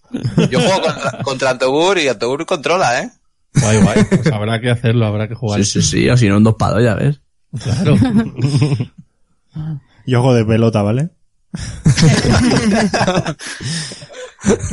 [0.51, 3.11] Yo juego contra, contra Antobur y Antobur controla, ¿eh?
[3.55, 4.05] Guay, guay.
[4.05, 5.64] Pues habrá que hacerlo, habrá que jugar.
[5.64, 7.20] Sí, sí, sí, o si no, un dos palos, ya ves.
[7.62, 7.97] Claro.
[10.07, 11.11] Yo juego de pelota, ¿vale?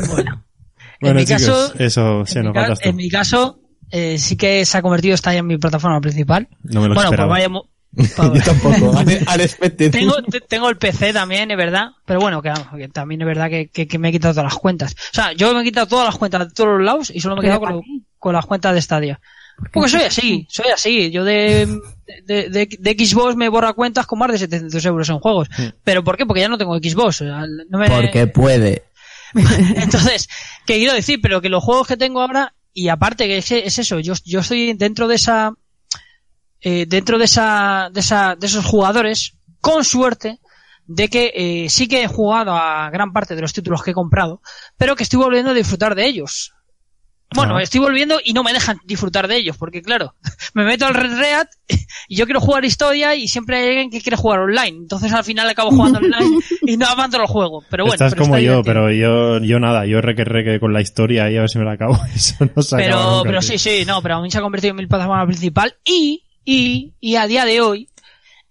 [0.10, 0.44] Bueno,
[1.02, 2.90] Bueno, en mi chicos, caso, eso, sí, en, mi nos tú.
[2.90, 3.60] en mi caso,
[3.90, 6.48] eh, sí que se ha convertido esta en mi plataforma principal.
[6.64, 7.64] No me lo bueno, pues esperaba.
[7.96, 8.98] Yo tampoco.
[9.28, 9.92] Al expected.
[9.92, 11.90] tengo, te- tengo el PC también, es verdad.
[12.06, 14.52] Pero bueno, que, vamos, que también es verdad que, que- que me he quitado todas
[14.52, 14.94] las cuentas.
[14.94, 17.36] O sea, yo me he quitado todas las cuentas de todos los lados y solo
[17.36, 17.82] me he quedado con,
[18.18, 19.20] con las cuentas de Stadia.
[19.72, 21.12] Porque soy así, soy así.
[21.12, 21.68] Yo de,
[22.26, 25.48] de, de, de Xbox me borra cuentas con más de 700 euros en juegos.
[25.84, 26.26] ¿Pero por qué?
[26.26, 27.22] Porque ya no tengo Xbox.
[27.22, 28.84] o sea, no me- Porque puede.
[29.36, 30.28] Entonces,
[30.66, 31.20] ¿qué quiero decir?
[31.22, 34.40] Pero que los juegos que tengo ahora, y aparte que es, es eso, yo, yo
[34.40, 35.54] estoy dentro de esa,
[36.64, 40.40] eh, dentro de esa, de esa, de esos jugadores, con suerte,
[40.88, 43.94] de que eh, sí que he jugado a gran parte de los títulos que he
[43.94, 44.42] comprado,
[44.78, 46.54] pero que estoy volviendo a disfrutar de ellos.
[47.36, 47.64] Bueno, Ah.
[47.64, 50.14] estoy volviendo y no me dejan disfrutar de ellos, porque claro,
[50.54, 51.48] me meto al Red Reat
[52.08, 54.78] y yo quiero jugar historia y siempre hay alguien que quiere jugar online.
[54.78, 57.64] Entonces al final acabo jugando online y no abandono el juego.
[57.72, 58.74] Pero bueno, Estás pero como está yo, divertido.
[58.74, 61.66] pero yo, yo nada, yo reque reque con la historia y a ver si me
[61.66, 61.98] la acabo.
[62.14, 63.50] Eso no se acaba pero, nunca, pero tío.
[63.50, 66.94] sí, sí, no, pero a mí se ha convertido en mi plataforma principal y, y,
[67.00, 67.90] y a día de hoy,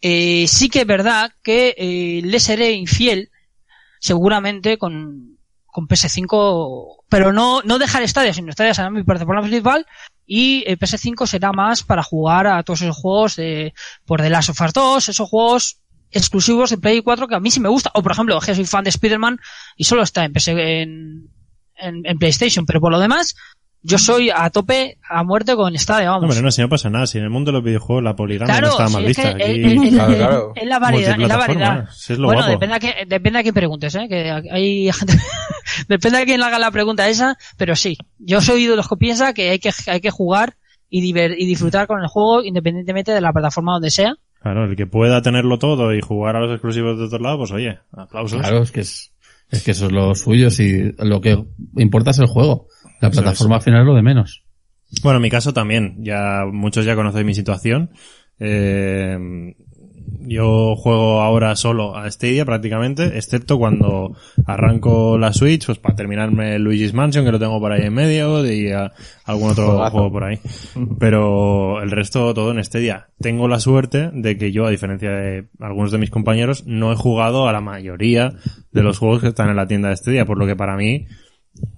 [0.01, 3.30] eh, sí que es verdad que eh, le seré infiel,
[4.01, 9.86] seguramente con, con PS5, pero no, no dejar Stadia, sino Stadia será mi plataforma principal
[10.26, 13.74] y eh, PS5 será más para jugar a todos esos juegos de,
[14.05, 15.78] por The Last of Us 2, esos juegos
[16.11, 18.66] exclusivos de Play 4 que a mí sí me gusta, o por ejemplo, que soy
[18.66, 19.38] fan de Spider-Man
[19.76, 21.30] y solo está en, PS, en,
[21.76, 23.36] en PlayStation, pero por lo demás,
[23.84, 26.24] yo soy a tope, a muerte con Stadia, No, vamos.
[26.30, 27.06] hombre, no, si no pasa nada.
[27.06, 29.08] Si en el mundo de los videojuegos la poligrama Claro, no está sí, mal es
[29.08, 29.28] vista.
[29.30, 30.52] Aquí, Claro, es- claro.
[30.54, 31.88] es la variedad, es la variedad.
[31.92, 32.52] sí, es lo bueno, guapo.
[32.52, 34.06] depende a, que, depende a quién preguntes, ¿eh?
[34.08, 35.14] Que hay gente,
[35.88, 38.96] depende a quién le haga la pregunta esa, pero sí, yo soy de los que
[38.96, 40.54] piensa que hay que, hay que jugar
[40.88, 44.14] y, diver- y disfrutar con el juego independientemente de la plataforma donde sea.
[44.40, 47.52] Claro, el que pueda tenerlo todo y jugar a los exclusivos de otro lado, pues
[47.52, 48.40] oye, aplausos.
[48.40, 49.12] Claro, es que es,
[49.50, 51.38] es que eso es lo suyo, si lo que
[51.76, 52.66] importa es el juego.
[53.03, 54.44] La Eso plataforma al final es lo de menos.
[55.03, 55.96] Bueno, en mi caso también.
[55.98, 57.90] Ya muchos ya conocéis mi situación.
[58.38, 59.55] Eh,
[60.24, 64.14] yo juego ahora solo a Stadia prácticamente, excepto cuando
[64.46, 68.44] arranco la Switch, pues para terminarme Luigi's Mansion, que lo tengo por ahí en medio,
[68.46, 68.92] y a-
[69.24, 70.38] algún otro juego por ahí.
[70.98, 73.09] Pero el resto todo en Stadia.
[73.20, 76.96] Tengo la suerte de que yo, a diferencia de algunos de mis compañeros, no he
[76.96, 78.32] jugado a la mayoría
[78.70, 81.07] de los juegos que están en la tienda de Stadia, por lo que para mí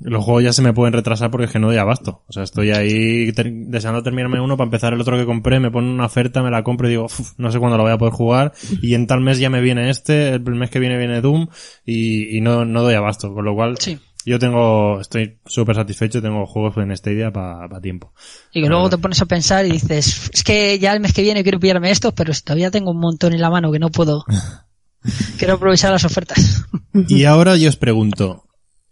[0.00, 2.22] los juegos ya se me pueden retrasar porque es que no doy abasto.
[2.28, 5.70] O sea, estoy ahí ter- deseando terminarme uno para empezar el otro que compré, me
[5.70, 7.98] ponen una oferta, me la compro y digo, "Uf, no sé cuándo lo voy a
[7.98, 8.52] poder jugar
[8.82, 11.48] y en tal mes ya me viene este, el mes que viene viene Doom
[11.84, 13.34] y, y no, no doy abasto.
[13.34, 13.98] Con lo cual, Sí.
[14.24, 18.12] yo tengo, estoy súper satisfecho, tengo juegos en Stadia para tiempo.
[18.52, 21.22] Y que luego te pones a pensar y dices, es que ya el mes que
[21.22, 24.24] viene quiero pillarme estos, pero todavía tengo un montón en la mano que no puedo.
[25.38, 26.64] quiero aprovechar las ofertas.
[27.08, 28.44] Y ahora yo os pregunto,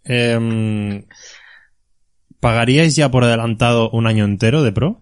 [0.05, 1.05] em,
[2.39, 5.01] ¿pagaríais ya por adelantado un año entero de Pro?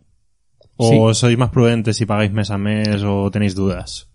[0.78, 4.10] ¿O sois más prudentes si pagáis mes a mes o tenéis dudas?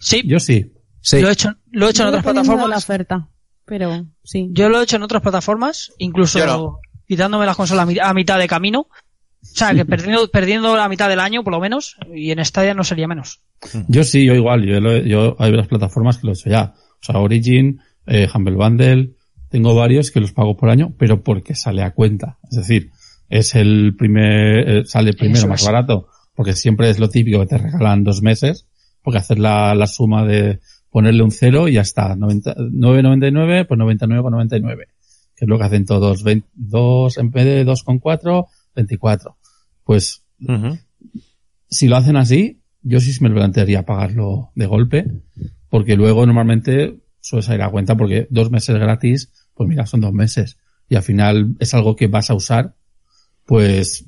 [0.00, 0.72] Sí, Yo sí.
[1.00, 1.20] Sí.
[1.20, 2.84] lo he hecho, lo he hecho en Yo otras de la plataformas.
[2.84, 3.28] oferta,
[3.64, 4.48] pero sí.
[4.50, 6.78] Yo lo he hecho en otras plataformas, incluso no.
[7.06, 8.80] quitándome las consolas a mi- a mitad de camino.
[8.80, 8.90] O
[9.40, 12.82] sea, que perdiendo, perdiendo la mitad del año, por lo menos, y en Stadia no
[12.82, 13.42] sería menos.
[13.88, 14.64] Yo sí, yo igual.
[14.66, 16.74] Yo, lo he- yo hay varias plataformas que lo he hecho ya.
[17.00, 19.10] O sea, Origin, eh, Humble Bundle,
[19.48, 22.38] tengo varios que los pago por año, pero porque sale a cuenta.
[22.50, 22.90] Es decir,
[23.28, 25.66] es el primer, eh, sale primero Eso más es.
[25.66, 28.66] barato, porque siempre es lo típico que te regalan dos meses,
[29.02, 32.16] porque hacer la, la suma de ponerle un cero y ya está.
[32.16, 34.86] 90 9.99, pues 99,99.
[35.36, 36.22] Que es lo que hacen todos.
[36.22, 39.36] 20 dos en vez de 2,4, 24.
[39.84, 40.78] Pues Ujú.
[41.68, 45.06] si lo hacen así, yo sí me plantearía pagarlo de golpe,
[45.68, 50.14] porque luego normalmente suele salir a cuenta porque dos meses gratis, pues mira, son dos
[50.14, 50.56] meses.
[50.88, 52.74] Y al final es algo que vas a usar,
[53.44, 54.06] pues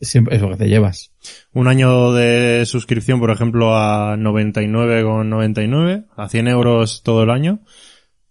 [0.00, 1.12] siempre es lo que te llevas.
[1.52, 7.60] Un año de suscripción, por ejemplo, a 99,99, a 100 euros todo el año.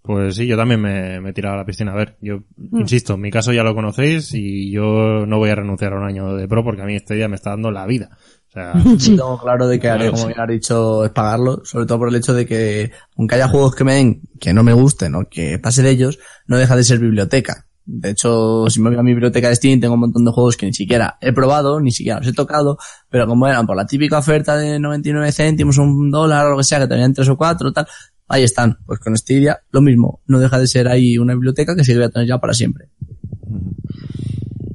[0.02, 1.92] Pues sí, yo también me, me he tirado a la piscina.
[1.92, 5.94] A ver, yo insisto, mi caso ya lo conocéis y yo no voy a renunciar
[5.94, 8.18] a un año de pro porque a mí este día me está dando la vida.
[8.52, 11.86] O sea, Sí, tengo claro de que haré, como bien has dicho, es pagarlo, sobre
[11.86, 14.74] todo por el hecho de que, aunque haya juegos que me den que no me
[14.74, 17.66] gusten o que pase de ellos, no deja de ser biblioteca.
[17.86, 20.56] De hecho, si me voy a mi biblioteca de Steam, tengo un montón de juegos
[20.56, 22.78] que ni siquiera he probado, ni siquiera los he tocado,
[23.10, 26.64] pero como eran por la típica oferta de 99 céntimos, un dólar o lo que
[26.64, 27.88] sea, que te venían tres o cuatro, tal,
[28.28, 28.78] ahí están.
[28.86, 30.22] Pues con Stadia, lo mismo.
[30.28, 32.90] No deja de ser ahí una biblioteca que se voy a tener ya para siempre.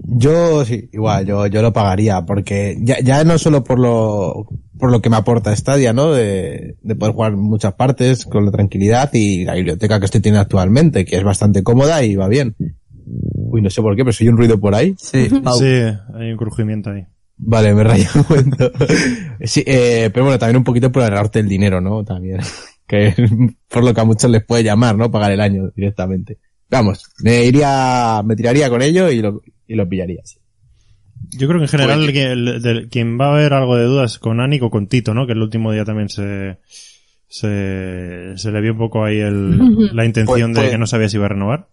[0.08, 4.46] Yo sí, igual, yo, yo lo pagaría, porque ya, ya no solo por lo,
[4.78, 6.12] por lo que me aporta Stadia, ¿no?
[6.12, 10.20] De, de poder jugar en muchas partes con la tranquilidad y la biblioteca que estoy
[10.20, 12.54] teniendo actualmente, que es bastante cómoda y va bien.
[13.06, 14.94] Uy, no sé por qué, pero soy un ruido por ahí.
[14.98, 15.58] Sí, Pau.
[15.58, 17.04] sí, hay un crujimiento ahí.
[17.38, 18.70] Vale, me rayo un momento.
[19.42, 22.04] Sí, eh, pero bueno, también un poquito por ahorrarte el dinero, ¿no?
[22.04, 22.40] También.
[22.88, 23.12] Que
[23.68, 25.10] por lo que a muchos les puede llamar, ¿no?
[25.10, 26.38] Pagar el año directamente.
[26.70, 30.22] Vamos, me iría, me tiraría con ello y lo, y lo pillaría.
[30.24, 30.38] sí.
[31.30, 34.18] Yo creo que en general Pues- el el- quien va a haber algo de dudas
[34.18, 35.26] con Anik o con Tito, ¿no?
[35.26, 36.58] Que el último día también se,
[37.28, 40.86] se, se le vio un poco ahí el, la intención Pues- de pues- que no
[40.86, 41.68] sabía si iba a renovar.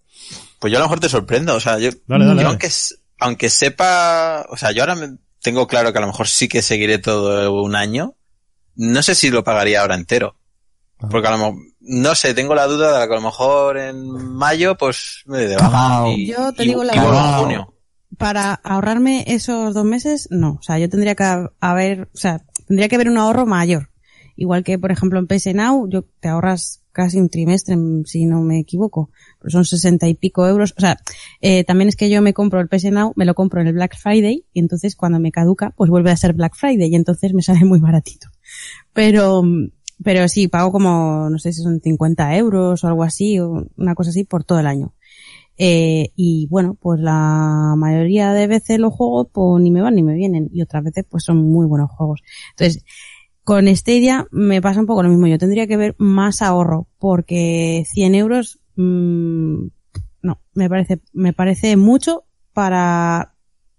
[0.59, 2.43] Pues yo a lo mejor te sorprendo, o sea, yo, Dale, dale, yo dale.
[2.47, 2.69] aunque,
[3.19, 6.61] aunque sepa, o sea, yo ahora me- tengo claro que a lo mejor sí que
[6.61, 8.15] seguiré todo un año,
[8.75, 10.35] no sé si lo pagaría ahora entero.
[10.99, 11.07] Ah.
[11.11, 11.55] Porque a lo mejor,
[11.85, 15.55] no sé, tengo la duda de que a lo mejor en mayo pues me de
[15.57, 16.07] baja.
[16.09, 17.39] Y, Yo te y- digo la verdad.
[17.39, 17.73] junio.
[18.17, 20.57] Para ahorrarme esos dos meses, no.
[20.59, 23.89] O sea, yo tendría que haber, o sea, tendría que haber un ahorro mayor.
[24.35, 27.75] Igual que, por ejemplo, en PS Now, yo te ahorras casi un trimestre,
[28.05, 29.09] si no me equivoco.
[29.39, 30.73] Pero son sesenta y pico euros.
[30.77, 30.99] O sea,
[31.41, 33.73] eh, también es que yo me compro el PS Now, me lo compro en el
[33.73, 37.33] Black Friday, y entonces cuando me caduca, pues vuelve a ser Black Friday, y entonces
[37.33, 38.27] me sale muy baratito.
[38.93, 39.41] Pero,
[40.03, 43.95] pero sí, pago como, no sé si son 50 euros o algo así, o una
[43.95, 44.93] cosa así, por todo el año.
[45.57, 50.01] Eh, y bueno, pues la mayoría de veces los juegos pues ni me van ni
[50.01, 52.21] me vienen y otras veces pues son muy buenos juegos.
[52.51, 52.83] Entonces,
[53.43, 55.27] con Stadia me pasa un poco lo mismo.
[55.27, 59.67] Yo tendría que ver más ahorro porque 100 euros, mm,
[60.21, 62.23] no, me parece, me parece mucho
[62.53, 63.35] para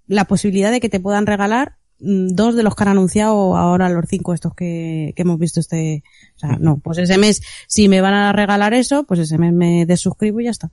[0.07, 4.05] la posibilidad de que te puedan regalar dos de los que han anunciado ahora los
[4.09, 6.03] cinco estos que, que hemos visto este,
[6.37, 9.53] o sea, no, pues ese mes, si me van a regalar eso, pues ese mes
[9.53, 10.71] me desuscribo y ya está.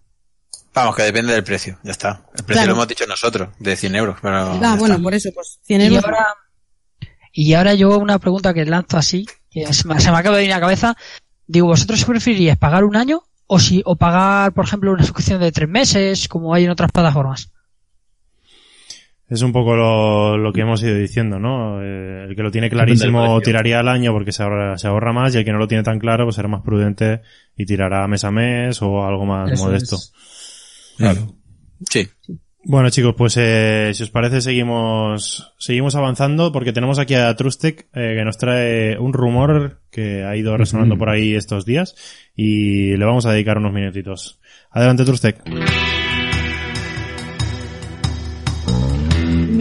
[0.74, 2.26] Vamos, que depende del precio, ya está.
[2.34, 2.67] El precio Claro.
[2.69, 4.17] lo hemos dicho nosotros, de 100 euros.
[4.22, 5.03] Pero Ah, bueno, está.
[5.03, 6.03] por eso, pues 100 Y euros.
[6.05, 6.26] ahora,
[7.34, 10.41] y ahora yo una pregunta que lanzo así, que se me, se me acaba de
[10.43, 10.95] venir a la cabeza.
[11.47, 15.51] Digo, ¿vosotros preferiríais pagar un año o si, o pagar, por ejemplo, una suscripción de
[15.51, 17.51] tres meses, como hay en otras plataformas?
[19.32, 21.82] Es un poco lo, lo que hemos ido diciendo, ¿no?
[21.82, 25.34] Eh, el que lo tiene clarísimo tiraría al año porque se ahorra, se ahorra más
[25.34, 27.22] y el que no lo tiene tan claro pues será más prudente
[27.56, 29.96] y tirará mes a mes o algo más Eso modesto.
[29.96, 30.14] es.
[30.98, 31.34] Claro.
[31.90, 32.10] Sí.
[32.66, 37.88] Bueno chicos, pues eh, si os parece seguimos seguimos avanzando porque tenemos aquí a Trustec
[37.94, 41.96] eh, que nos trae un rumor que ha ido resonando por ahí estos días
[42.36, 44.42] y le vamos a dedicar unos minutitos.
[44.72, 45.42] Adelante Trustec.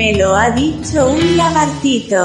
[0.01, 2.17] Me lo ha dicho un lagartito.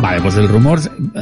[0.00, 0.80] Vale, pues el rumor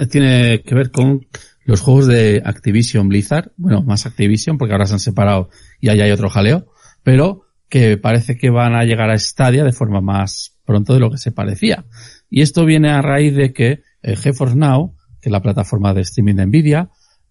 [0.09, 1.27] tiene que ver con
[1.65, 3.51] los juegos de Activision Blizzard.
[3.57, 5.51] Bueno, más Activision porque ahora se han separado
[5.81, 6.69] y ahí hay otro jaleo.
[7.03, 11.11] Pero que parece que van a llegar a Stadia de forma más pronto de lo
[11.11, 11.87] que se parecía.
[12.31, 16.03] Y esto viene a raíz de que eh, GeForce Now, que es la plataforma de
[16.03, 16.91] streaming de Nvidia,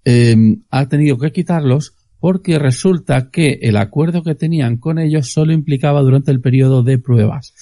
[0.09, 0.37] eh,
[0.69, 6.01] ha tenido que quitarlos porque resulta que el acuerdo que tenían con ellos solo implicaba
[6.01, 7.53] durante el periodo de pruebas.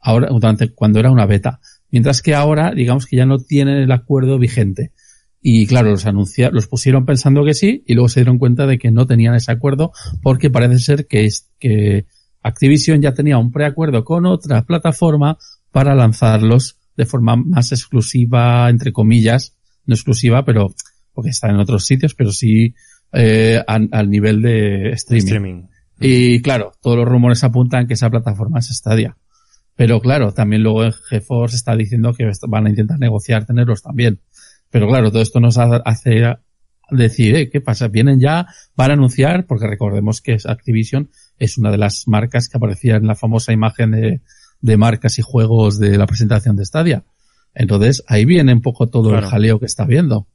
[0.00, 1.60] Ahora, durante, cuando era una beta.
[1.90, 4.92] Mientras que ahora, digamos que ya no tienen el acuerdo vigente.
[5.40, 8.76] Y claro, los anuncia, los pusieron pensando que sí, y luego se dieron cuenta de
[8.76, 9.92] que no tenían ese acuerdo,
[10.22, 12.04] porque parece ser que es, que
[12.42, 15.38] Activision ya tenía un preacuerdo con otra plataforma
[15.72, 20.74] para lanzarlos de forma más exclusiva, entre comillas, no exclusiva, pero,
[21.14, 22.74] porque están en otros sitios, pero sí,
[23.12, 25.24] eh, al, al nivel de streaming.
[25.24, 25.62] Streaming.
[26.00, 29.16] Y claro, todos los rumores apuntan que esa plataforma es Stadia.
[29.76, 34.20] Pero claro, también luego GeForce está diciendo que van a intentar negociar tenerlos también.
[34.70, 36.34] Pero claro, todo esto nos ha- hace
[36.90, 37.88] decir, eh, ¿qué pasa?
[37.88, 38.46] Vienen ya,
[38.76, 43.06] van a anunciar, porque recordemos que Activision es una de las marcas que aparecía en
[43.06, 44.20] la famosa imagen de,
[44.60, 47.04] de marcas y juegos de la presentación de Stadia.
[47.54, 49.26] Entonces, ahí viene un poco todo Claro.
[49.26, 50.26] el jaleo que está viendo.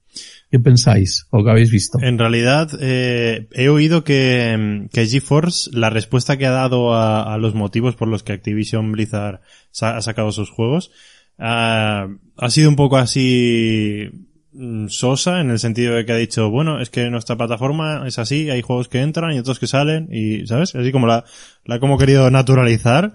[0.52, 1.28] ¿Qué pensáis?
[1.30, 2.00] ¿O qué habéis visto?
[2.02, 7.38] En realidad, eh, he oído que, que GeForce, la respuesta que ha dado a, a
[7.38, 9.42] los motivos por los que Activision Blizzard
[9.72, 10.92] sa- ha sacado sus juegos,
[11.38, 12.08] ah,
[12.38, 14.10] ha sido un poco así
[14.54, 18.18] mm, sosa en el sentido de que ha dicho, bueno, es que nuestra plataforma es
[18.18, 20.74] así, hay juegos que entran y otros que salen y, ¿sabes?
[20.74, 21.26] Así como la,
[21.66, 23.14] la ha como querido naturalizar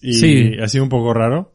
[0.00, 0.52] y Sí.
[0.62, 1.54] ha sido un poco raro.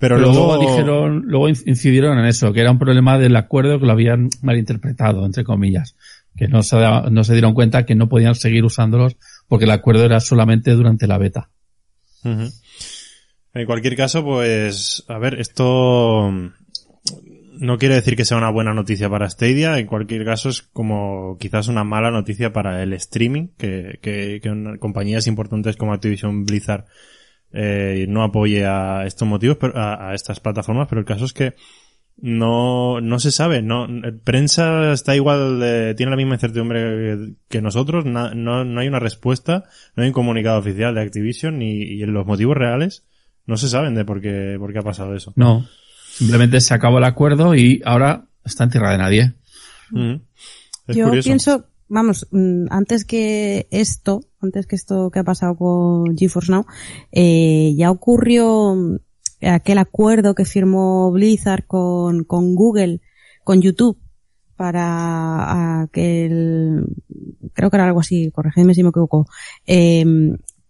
[0.00, 3.78] Pero, Pero luego, luego dijeron, luego incidieron en eso, que era un problema del acuerdo
[3.78, 5.94] que lo habían malinterpretado, entre comillas.
[6.34, 6.76] Que no se,
[7.10, 11.06] no se dieron cuenta que no podían seguir usándolos porque el acuerdo era solamente durante
[11.06, 11.50] la beta.
[12.24, 16.30] En cualquier caso, pues, a ver, esto
[17.58, 21.36] no quiere decir que sea una buena noticia para Stadia, en cualquier caso es como
[21.38, 26.86] quizás una mala noticia para el streaming, que, que, que compañías importantes como Activision Blizzard
[27.52, 31.32] eh, no apoye a estos motivos, pero, a, a estas plataformas, pero el caso es
[31.32, 31.54] que
[32.22, 33.86] no, no se sabe, no,
[34.24, 38.88] prensa está igual, eh, tiene la misma incertidumbre que, que nosotros, na- no, no hay
[38.88, 39.64] una respuesta,
[39.96, 43.04] no hay un comunicado oficial de Activision y, y los motivos reales
[43.46, 45.32] no se saben de por qué, por qué ha pasado eso.
[45.34, 45.66] No.
[46.12, 49.32] Simplemente se acabó el acuerdo y ahora está en tierra de nadie.
[50.86, 51.26] Es Yo curioso.
[51.26, 56.66] pienso, vamos, mm, antes que esto, antes que esto que ha pasado con GeForce Now,
[57.12, 63.00] eh, ya ocurrió mm, aquel acuerdo que firmó Blizzard con, con Google,
[63.44, 63.98] con YouTube,
[64.56, 66.84] para aquel,
[67.54, 69.26] creo que era algo así, corregidme si me equivoco,
[69.66, 70.04] eh,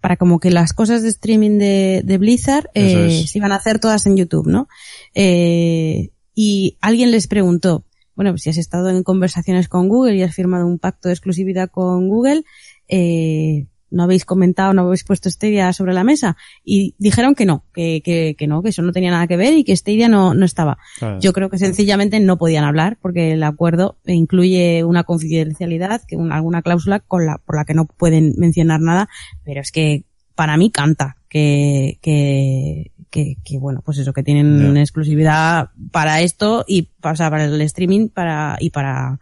[0.01, 3.79] para como que las cosas de streaming de, de Blizzard eh, se iban a hacer
[3.79, 4.69] todas en YouTube, ¿no?
[5.15, 10.23] Eh, y alguien les preguntó, bueno, pues si has estado en conversaciones con Google y
[10.23, 12.45] has firmado un pacto de exclusividad con Google,
[12.91, 16.37] eh, no habéis comentado, no habéis puesto Stadia sobre la mesa.
[16.65, 19.55] Y dijeron que no, que, que, que no, que eso no tenía nada que ver
[19.55, 20.79] y que Stadia no, no estaba.
[20.99, 21.19] Claro.
[21.21, 26.37] Yo creo que sencillamente no podían hablar porque el acuerdo incluye una confidencialidad, que una,
[26.37, 29.09] alguna cláusula con la, por la que no pueden mencionar nada,
[29.45, 30.05] pero es que
[30.37, 34.81] para mí canta que, que, que, que, bueno, pues eso, que tienen Ya.
[34.81, 39.19] exclusividad para esto y o sea, para el streaming para, y para,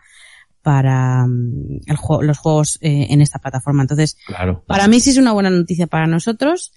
[0.62, 3.82] para mm, el juego- los juegos eh, en esta plataforma.
[3.82, 4.62] Entonces, Claro.
[4.66, 6.72] para mí sí es una buena noticia para nosotros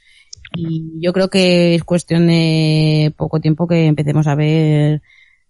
[0.56, 5.02] y yo creo que es cuestión de poco tiempo que empecemos a ver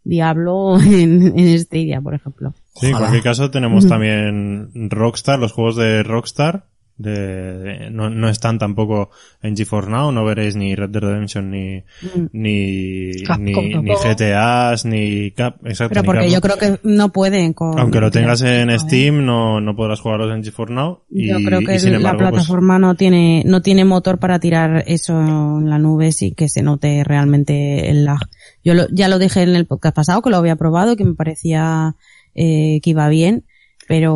[0.04, 2.54] Diablo en, en Stadia, por ejemplo.
[2.76, 6.66] Sí, en cualquier caso tenemos también Rockstar, los juegos de Rockstar.
[7.02, 9.10] De, no, no están tampoco
[9.42, 12.26] en GeForce Now, no veréis ni Red Dead Redemption ni Mm.
[12.34, 13.92] ni ni, ni.
[13.96, 17.78] GTAs ni Cap, exacto, Pero porque yo creo que no pueden con...
[17.80, 18.78] aunque lo tengas en.
[18.80, 21.98] Steam no no podrás jugarlos en GeForce Now y, Yo creo que y sin la
[21.98, 26.32] embargo, pues, plataforma no tiene no tiene motor para tirar eso en la nube sí
[26.34, 28.20] que se note realmente el lag.
[28.64, 31.14] Yo lo- ya lo dije en el podcast pasado que lo había probado que me
[31.16, 31.96] parecía
[32.36, 33.46] eh, que iba bien
[33.88, 34.14] pero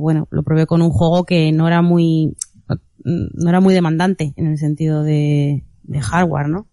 [0.00, 2.34] bueno, lo probé con un juego que no era muy,
[3.04, 6.66] no era muy demandante en el sentido de, de hardware, ¿no?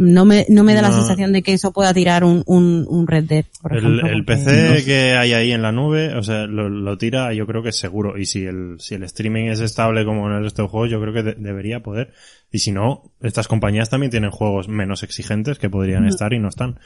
[0.00, 3.08] No me, no me da la sensación de que eso pueda tirar un, un, un
[3.08, 4.08] Red Dead, por El, ejemplo.
[4.08, 7.64] el PC que hay ahí en la nube, o sea, lo, lo tira, yo creo
[7.64, 8.16] que es seguro.
[8.16, 11.00] Y si el, si el streaming es estable como en el resto de juegos, yo
[11.00, 12.12] creo que de- debería poder.
[12.52, 16.48] Y si no, estas compañías también tienen juegos menos exigentes que podrían estar y no
[16.48, 16.78] están.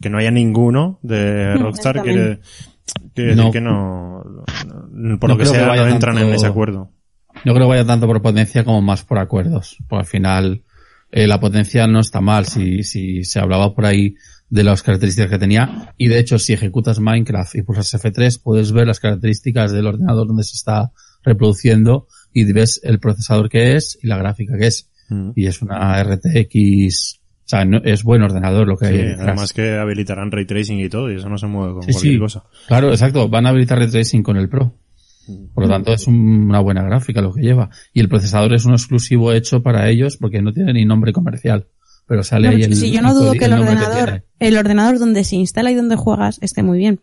[0.00, 2.02] Que no haya ninguno de Rockstar
[2.92, 3.42] quiere, quiere No.
[3.44, 4.24] decir que no,
[4.92, 6.90] no- por No lo que que sea, vaya no entran en ese acuerdo.
[7.44, 9.76] No creo que vaya tanto por potencia como más por acuerdos.
[9.88, 10.62] Porque al final
[11.12, 14.14] eh, la potencia no está mal si, si se hablaba por ahí
[14.48, 15.94] de las características que tenía.
[15.96, 20.26] Y de hecho, si ejecutas Minecraft y pulsas F3, puedes ver las características del ordenador
[20.26, 20.90] donde se está
[21.22, 24.90] reproduciendo y ves el procesador que es y la gráfica que es.
[25.08, 25.30] Mm.
[25.36, 27.19] Y es una RTX,
[27.50, 29.26] o sea, no- es buen ordenador lo que Sí, hay detrás.
[29.26, 32.14] además que habilitarán ray tracing y todo, y eso no se mueve con Sí, cualquier
[32.14, 32.18] sí.
[32.20, 32.44] cosa.
[32.68, 33.28] Claro, exacto.
[33.28, 34.72] Van a habilitar ray tracing con el Pro.
[35.54, 37.70] Por lo tanto, es un- una buena gráfica lo que lleva.
[37.92, 41.66] Y el procesador es un exclusivo hecho para ellos porque no tiene ni nombre comercial.
[42.06, 42.74] Pero sale No, ahí el.
[42.76, 46.38] sí, yo no dudo que el ordenador, el ordenador donde se instala y donde juegas
[46.42, 47.00] esté muy bien.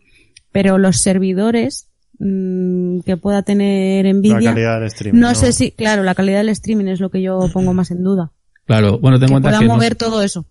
[0.52, 1.88] Pero los servidores
[2.18, 5.20] mm, que pueda tener La Nvidia, calidad del streaming.
[5.20, 8.02] no, sé si, claro, la calidad del streaming es lo que yo pongo más en
[8.02, 8.32] duda.
[8.68, 10.46] Claro, bueno, ten en Que cuenta que no, mover todo eso.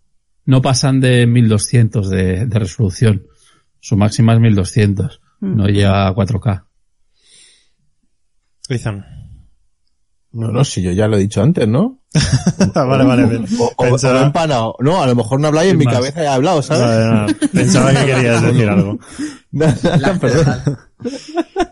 [0.46, 3.24] no pasan de 1200 de, de resolución.
[3.80, 5.22] Su máxima es 1200.
[5.40, 5.56] Mm.
[5.56, 6.66] No llega a 4K.
[8.70, 9.06] Ethan.
[10.34, 12.02] No, no, si yo ya lo he dicho antes, ¿no?
[12.76, 13.26] vale, vale.
[13.28, 13.46] bien.
[13.60, 14.76] O, o- o Pensaba- empanado.
[14.82, 15.94] No, a lo mejor no habláis en mi más?
[15.96, 16.84] cabeza he hablado, ¿sabes?
[16.84, 19.00] Vale, nada, Pensaba que querías decir algo.
[19.50, 20.78] No, no, perdón.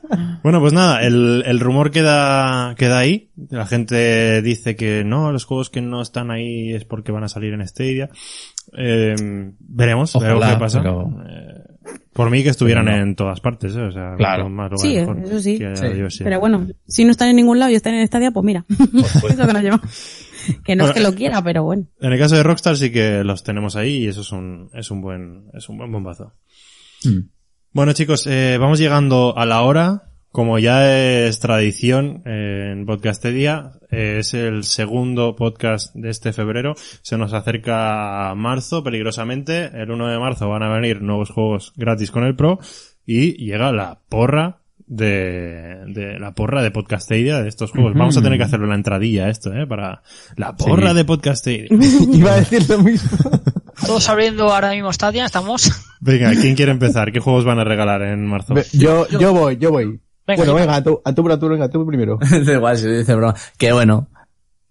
[0.43, 3.31] Bueno, pues nada, el, el rumor queda, queda ahí.
[3.49, 7.27] La gente dice que no, los juegos que no están ahí es porque van a
[7.29, 8.09] salir en Stadia.
[8.77, 9.15] Eh,
[9.59, 10.81] veremos, Ojalá, veremos qué pasa.
[10.81, 11.61] pero- Eh,
[12.13, 12.95] por mí que estuvieran no.
[12.95, 13.81] en todas partes, ¿eh?
[13.81, 14.43] O sea, Claro.
[14.43, 15.59] con más lugar Sí, mejor, eso sí.
[16.23, 18.65] Pero bueno, si no están en ningún lado y están en Stadia, pues mira.
[18.69, 19.81] es lo que nos lleva.
[20.63, 21.87] Que no es que lo quiera, pero bueno.
[21.99, 24.91] En el caso de Rockstar sí que los tenemos ahí y eso es un, es
[24.91, 26.33] un buen, es un buen bombazo.
[27.03, 27.19] Mm.
[27.75, 30.03] Bueno chicos, eh, vamos llegando a la hora.
[30.31, 30.97] Como ya
[31.27, 36.75] es tradición eh, en Podcastedia, eh, es el segundo podcast de este febrero.
[37.01, 39.71] Se nos acerca marzo peligrosamente.
[39.73, 42.59] El 1 de marzo van a venir nuevos juegos gratis con el Pro
[43.05, 47.93] y llega la porra de, de la porra de Podcastedia de estos juegos.
[47.93, 50.01] Vamos a tener que hacerlo en la entradilla esto, eh, para
[50.37, 50.95] la porra Sí.
[50.95, 51.67] de Podcastedia.
[52.13, 53.09] Iba a decir lo mismo.
[53.85, 55.71] Todos abriendo ahora mismo Stadia, estamos.
[56.01, 57.11] Venga, ¿quién quiere empezar?
[57.11, 58.53] ¿Qué juegos van a regalar en marzo?
[58.73, 59.99] Yo, yo voy, yo voy.
[60.27, 62.17] Venga, bueno, venga, tú, a tú, a tú, venga, tú primero.
[62.45, 63.35] da igual si dice broma.
[63.57, 64.09] Que bueno,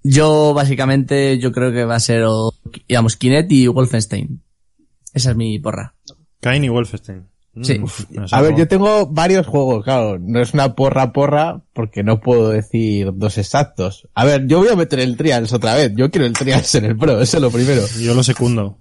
[0.03, 2.53] yo básicamente yo creo que va a ser, o,
[2.89, 4.43] digamos, Kinect y Wolfenstein.
[5.13, 5.95] Esa es mi porra.
[6.41, 7.29] Kain y Wolfenstein.
[7.55, 7.79] Mm, Sí.
[8.11, 11.63] no sé A ver, cómo- yo tengo varios juegos, claro, no es una porra porra
[11.73, 14.09] porque no puedo decir dos exactos.
[14.13, 16.85] A ver, yo voy a meter el Trials otra vez, yo quiero el Trials en
[16.87, 17.83] el Pro, eso es lo primero.
[18.01, 18.79] Yo lo secundo.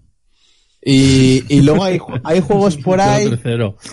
[0.85, 3.77] Y, y luego hay, hay juegos por ahí, tercero.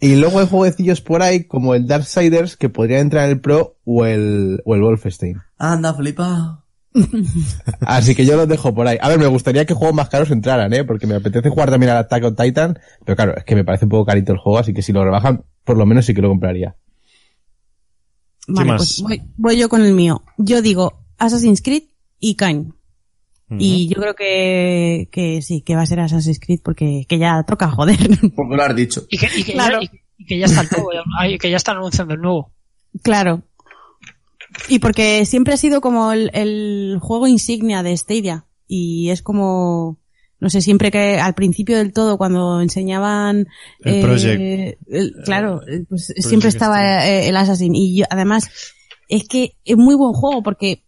[0.00, 3.78] Y luego hay jueguecillos por ahí como el Darksiders que podrían entrar en el Pro
[3.86, 5.40] o el, o el Wolfenstein.
[5.56, 6.62] Anda, flipa.
[7.80, 8.98] Así que yo los dejo por ahí.
[9.00, 10.84] A ver, me gustaría que juegos más caros entraran, ¿eh?
[10.84, 13.86] Porque me apetece jugar también al Attack on Titan, pero claro, es que me parece
[13.86, 16.20] un poco carito el juego, así que si lo rebajan, por lo menos sí que
[16.20, 16.76] lo compraría.
[18.46, 18.78] Vale, más?
[18.78, 20.22] pues voy, voy yo con el mío.
[20.36, 21.84] Yo digo Assassin's Creed
[22.20, 22.74] y Kain.
[23.56, 27.44] Y yo creo que, que sí, que va a ser Assassin's Creed porque que ya
[27.44, 27.96] toca joder.
[28.34, 29.04] Porque lo has dicho.
[29.10, 29.80] Y que, y que Claro.
[29.82, 30.90] ya, y- y que ya está el nuevo,
[31.38, 32.52] que ya están anunciando el nuevo.
[33.02, 33.42] claro.
[34.68, 38.46] Y porque siempre ha sido como el, el juego insignia de Stadia.
[38.68, 39.98] Y es como,
[40.40, 43.48] no sé, siempre que al principio del todo, cuando enseñaban...
[43.80, 44.78] El eh, Project.
[44.88, 47.74] el- claro, eh, pues Project siempre estaba el Assassin.
[47.74, 48.48] Y yo, además,
[49.08, 50.84] es que es muy buen juego porque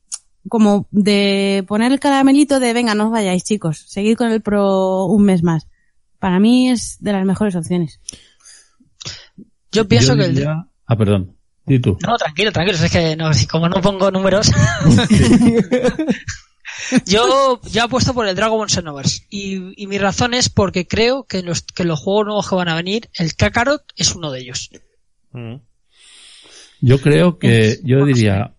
[0.49, 5.07] como de poner el caramelito de venga, no os vayáis chicos, seguid con el Pro
[5.07, 5.66] un mes más.
[6.18, 8.01] Para mí es de las mejores opciones.
[9.72, 10.47] Yo pienso Yo que el...
[10.47, 11.36] Ah, perdón.
[11.66, 11.99] Di tú.
[12.07, 12.78] No, tranquilo, tranquilo.
[12.78, 14.51] Es que no, si como no pongo números.
[17.07, 19.26] yo ya apuesto por el Dragon Ball Xenoverse.
[19.28, 22.68] Y, y mi razón es porque creo que los, que los juegos nuevos que van
[22.68, 24.70] a venir, el Kakarot es uno de ellos.
[25.32, 25.57] Mm.
[26.80, 28.53] Yo creo que, yo diría...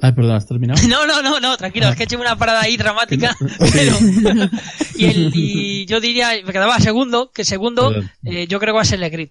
[0.00, 0.80] Ay, perdón, ¿has terminado?
[0.88, 3.36] No, no, no, no, tranquilo, es que he hecho una parada ahí dramática.
[3.72, 3.96] pero,
[4.96, 7.92] y, el, y yo diría, me quedaba segundo, que segundo,
[8.24, 9.30] eh, yo creo que va a ser el Grid.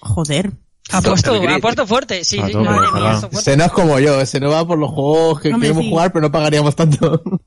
[0.00, 0.50] Joder.
[0.92, 1.56] Apuesto, El Grid.
[1.56, 3.40] apuesto fuerte, sí, A sí, apuesto fuerte.
[3.42, 5.90] Se no es como yo, se no va por los juegos que queremos sí.
[5.90, 7.22] jugar, pero no pagaríamos tanto.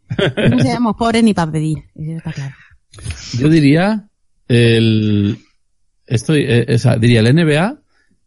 [0.50, 1.80] No seamos pobres ni para pedir.
[1.96, 2.56] Eso está claro.
[3.40, 4.08] Yo diría
[4.48, 5.40] el,
[6.06, 7.80] estoy, eh, o sea, diría el NBA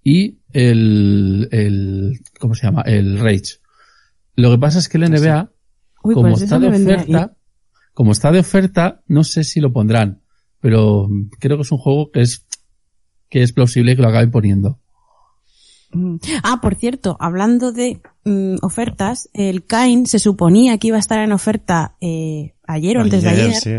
[0.03, 1.66] y el, ¿cómo
[2.57, 2.83] se llama?
[2.83, 3.61] El Rage.
[4.35, 5.51] Lo que pasa es que el NBA,
[6.03, 7.37] Uy, como pues está de oferta,
[7.95, 10.23] como está de oferta, no sé si lo pondrán,
[10.61, 12.47] pero creo que es un juego que es,
[13.29, 14.81] que es plausible que lo acaben poniendo.
[15.93, 16.17] Mm.
[16.43, 21.21] Ah, por cierto, hablando de mm, ofertas, el Kain se suponía que iba a estar
[21.21, 23.73] en oferta eh, ayer o antes de ayer sí.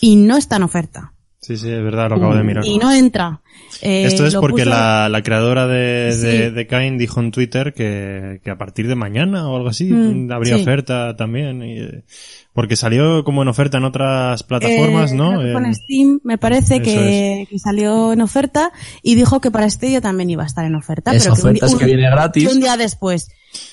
[0.00, 1.14] y no está en oferta.
[1.40, 2.64] Sí, sí, es verdad, lo acabo de mirar.
[2.66, 3.40] Y no entra.
[3.82, 5.76] Eh, Esto es porque puso- la, la creadora de,
[6.16, 6.50] de, Sí.
[6.54, 10.32] de Kain dijo en Twitter que, que a partir de mañana o algo así Mm,
[10.32, 10.62] habría sí.
[10.62, 11.62] oferta también.
[11.62, 12.04] y, eh,
[12.52, 15.38] porque salió como en oferta en otras plataformas, Eh, ¿no?
[15.38, 18.72] creo que en Steam, me parece que, que salió en oferta
[19.02, 21.12] y dijo que para Stadia también iba a estar en oferta.
[21.14, 22.48] Esa pero que un es que un- viene gratis.
[22.48, 23.28] que un día después.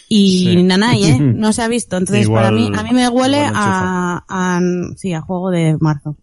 [0.09, 0.64] Y Sí.
[0.64, 1.18] nanay, ¿eh?
[1.20, 1.95] No se ha visto.
[1.97, 4.61] Entonces, Igual- para mí, a mí me huele a, a,
[4.97, 6.18] sí, a juego de marzo.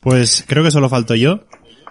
[0.00, 1.44] Pues creo que solo falto yo.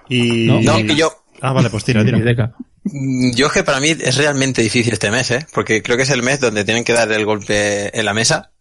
[0.09, 0.45] Y...
[0.45, 0.61] No.
[0.61, 1.11] No, yo,
[1.41, 2.53] Ah, vale, pues tira, tira.
[2.83, 5.45] Mm, Yo es que para mí es realmente difícil este mes, ¿eh?
[5.53, 8.51] Porque creo que es el mes donde tienen que dar el golpe en la mesa.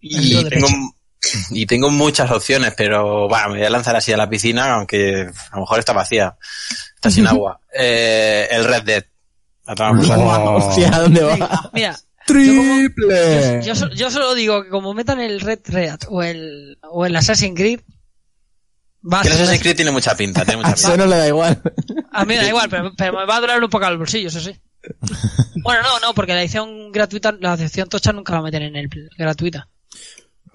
[0.00, 0.68] Y tengo,
[1.50, 5.22] y tengo muchas opciones, pero bueno, me voy a lanzar así a la piscina, aunque
[5.50, 6.36] a lo mejor está vacía,
[6.94, 7.60] está sin agua.
[7.76, 9.04] Eh, el Red Dead.
[9.66, 10.54] Saco.
[10.54, 11.70] Hostia, ¿dónde va?
[11.72, 13.62] Mira, ¡Triple!
[13.64, 17.56] yo, yo solo digo que como metan el Red Red o el, o el Assassin's
[17.56, 17.80] Creed,
[19.12, 20.88] va a Que el ser- Assassin's Creed tiene mucha pinta, tiene mucha A pinta.
[20.88, 21.60] eso no le da igual.
[22.12, 24.28] A mí me da igual, pero, pero me va a durar un poco al bolsillo,
[24.28, 24.52] eso sí.
[25.62, 28.88] Bueno, no, no, porque la edición gratuita, la edición tocha nunca la meten en el
[29.18, 29.68] gratuita.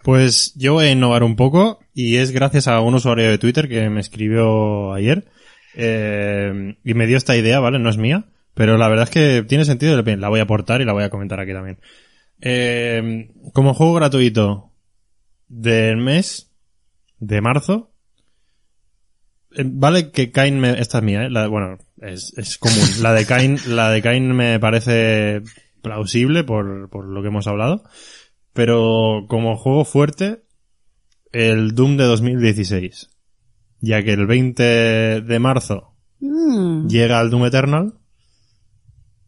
[0.03, 3.67] Pues yo voy a innovar un poco y es gracias a un usuario de Twitter
[3.67, 5.27] que me escribió ayer
[5.75, 7.77] eh, y me dio esta idea, ¿vale?
[7.77, 10.85] No es mía, pero la verdad es que tiene sentido la voy a aportar y
[10.85, 11.79] la voy a comentar aquí también.
[12.41, 14.71] Eh, como juego gratuito
[15.47, 16.51] del mes
[17.19, 17.90] de marzo,
[19.65, 21.29] vale que Kain me, esta es mía, ¿eh?
[21.29, 22.79] La- bueno, es, es común.
[23.01, 25.41] La de Kain, la de Kain me parece
[25.81, 27.83] plausible por, por lo que hemos hablado.
[28.53, 30.43] Pero como juego fuerte,
[31.31, 33.09] el Doom de 2016.
[33.79, 34.63] Ya que el 20
[35.21, 35.87] de marzo
[36.23, 36.87] Mm.
[36.87, 37.93] llega el Doom Eternal,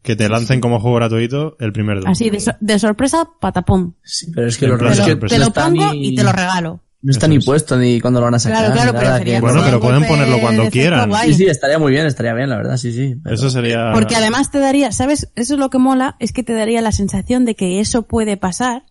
[0.03, 2.11] que te lancen como juego gratuito el primer Doom.
[2.11, 3.95] Así, de, so- de sorpresa, patapón.
[4.03, 6.82] Sí, pero es que lo Te es lo, te lo pongo y te lo regalo.
[7.03, 7.45] No está ni es.
[7.45, 8.71] puesto ni cuándo lo van a sacar.
[8.71, 11.09] Claro, claro, pero que- Bueno, pero pueden ponerlo cuando quieran.
[11.09, 11.27] guay.
[11.29, 13.15] Sí, sí, estaría muy bien, estaría bien, la verdad, sí, sí.
[13.21, 13.91] pero- Eso sería...
[13.93, 15.29] Porque además te daría, ¿sabes?
[15.35, 18.37] Eso es lo que mola, es que te daría la sensación de que eso puede
[18.37, 18.83] pasar,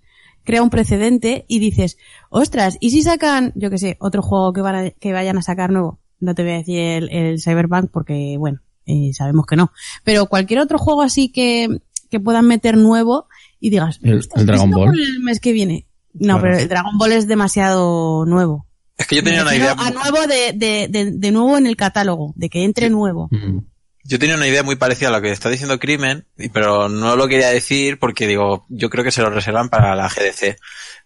[0.44, 1.96] crea un precedente y dices,
[2.28, 5.42] ostras, ¿y si sacan, yo que sé, otro juego que, van a- que vayan a
[5.42, 5.98] sacar nuevo?
[6.20, 9.72] No te voy a decir el, el Cyberpunk porque, bueno, eh, sabemos que no.
[10.04, 11.68] Pero cualquier otro juego así que,
[12.10, 13.26] que puedan meter nuevo
[13.58, 15.00] y digas, El- "Ostras, el Dragon ¿esto Ball".
[15.00, 15.86] el mes que viene.
[16.14, 16.42] No, Claro.
[16.42, 18.66] pero el Dragon Ball es demasiado nuevo.
[18.98, 21.66] Es que yo tenía Me una idea, A nuevo de, de, de, de nuevo en
[21.66, 23.28] el catálogo, de que entre nuevo.
[23.30, 23.58] Mm.
[24.04, 27.26] yo tenía una idea muy parecida a lo que está diciendo Crimen, pero no lo
[27.28, 30.56] quería decir porque digo, yo creo que se lo reservan para la GDC.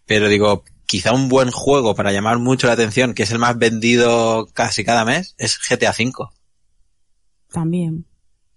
[0.07, 3.57] Pero digo, quizá un buen juego para llamar mucho la atención, que es el más
[3.59, 6.12] vendido casi cada mes, es GTA V.
[7.52, 8.04] También.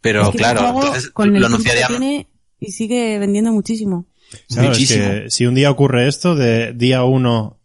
[0.01, 1.87] Pero Es que claro, entonces con el lo anunciarían.
[1.89, 2.27] tiene
[2.59, 4.05] y sigue vendiendo muchísimo.
[4.47, 7.59] Claro, es que si un día ocurre esto, de día uno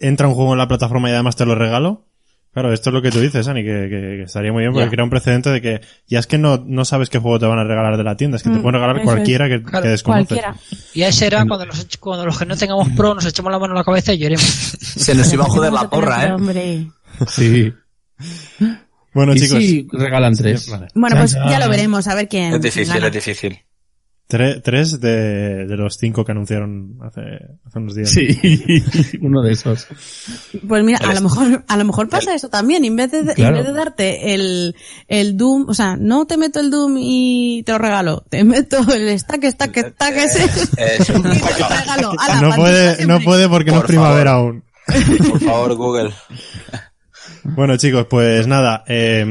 [0.00, 2.06] entra un juego en la plataforma y además te lo regalo,
[2.52, 4.88] claro, esto es lo que tú dices, Ani, que, que- que estaría muy bien porque
[4.88, 7.58] crea un precedente de que ya es que no, no sabes qué juego te van
[7.58, 9.88] a regalar de la tienda, es que te Mm, pueden regalar cualquiera que, Claro, que
[9.90, 10.28] desconoces.
[10.28, 10.56] Cualquiera.
[10.94, 13.50] Y a ese era cuando, nos, ech- cuando los que no tengamos pro nos echemos
[13.52, 14.44] la mano en la cabeza y lloremos.
[14.80, 16.32] Se nos iba a joder la porra, eh.
[16.32, 16.86] hombre.
[17.28, 17.72] Sí.
[19.14, 20.62] Bueno, ¿Y chicos, si regalan tres?
[20.64, 20.88] Sí, vale.
[20.94, 22.54] Bueno, pues ya lo veremos, a ver quién.
[22.54, 23.06] Es difícil, gana.
[23.08, 23.58] es difícil.
[24.28, 27.20] Tre- tres de, de los cinco que anunciaron hace,
[27.64, 28.10] hace unos días.
[28.10, 28.38] Sí,
[29.22, 29.86] uno de esos.
[30.66, 32.84] Pues mira, a lo mejor, a lo mejor pasa eso también.
[32.84, 33.56] En vez de, Claro.
[33.56, 34.76] en vez de darte el,
[35.08, 38.24] el Doom, o sea, no te meto el Doom y te lo regalo.
[38.28, 40.44] Te meto el stack, stack, stack ese.
[40.76, 42.12] Es- y te lo regalo.
[42.42, 43.06] No puede, siempre.
[43.06, 44.62] no puede porque no es primavera aún.
[45.28, 46.10] Por favor, Google.
[47.44, 49.24] Bueno, chicos, pues nada, eh,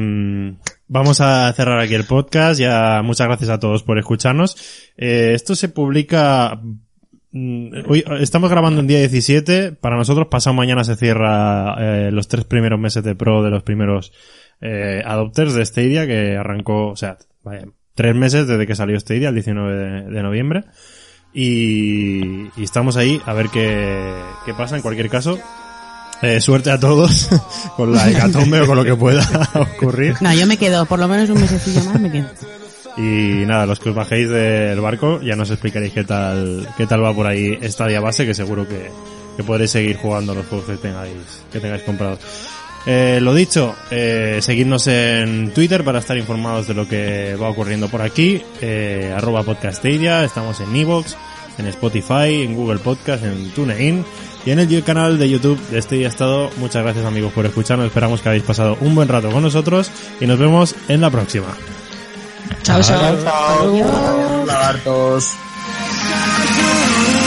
[0.87, 2.59] vamos a cerrar aquí el podcast.
[2.59, 4.55] Ya muchas gracias a todos por escucharnos.
[4.97, 6.59] Eh, esto se publica.
[7.31, 9.73] mm, Hoy estamos grabando el día 17.
[9.73, 13.63] Para nosotros, pasado mañana se cierra eh, los tres primeros meses de pro de los
[13.63, 14.11] primeros
[14.61, 17.17] eh, adopters de Stadia, que arrancó, o sea,
[17.93, 20.63] tres meses desde que salió Stadia, el 19 de, de noviembre.
[21.33, 24.11] Y, y estamos ahí a ver qué,
[24.45, 24.75] qué pasa.
[24.75, 25.37] En cualquier caso,
[26.21, 27.29] eh, suerte a todos
[27.75, 29.23] con la hecatombe o con lo que pueda
[29.75, 30.15] ocurrir.
[30.21, 32.29] No, yo me quedo, por lo menos un mesecillo más me quedo.
[32.97, 37.03] Y nada, los que os bajéis del barco ya nos explicaréis qué tal, qué tal
[37.03, 38.89] va por ahí esta día base, que seguro que,
[39.37, 41.13] que podréis seguir jugando los juegos que tengáis,
[41.51, 42.19] que tengáis comprados.
[42.89, 47.89] Eh, lo dicho, eh, seguidnos en Twitter para estar informados de lo que va ocurriendo
[47.89, 51.17] por aquí, eh, arroba podcastadia, estamos en Evox,
[51.57, 54.05] en Spotify, en Google Podcast, en TuneIn
[54.47, 56.49] y en el canal de YouTube de este día estado.
[56.55, 59.91] Muchas gracias amigos por escucharnos, esperamos que habéis pasado un buen rato con nosotros
[60.21, 61.47] y nos vemos en la próxima.
[62.63, 64.45] Chao, chao.
[64.45, 65.33] Lagartos.
[66.47, 67.26] Thank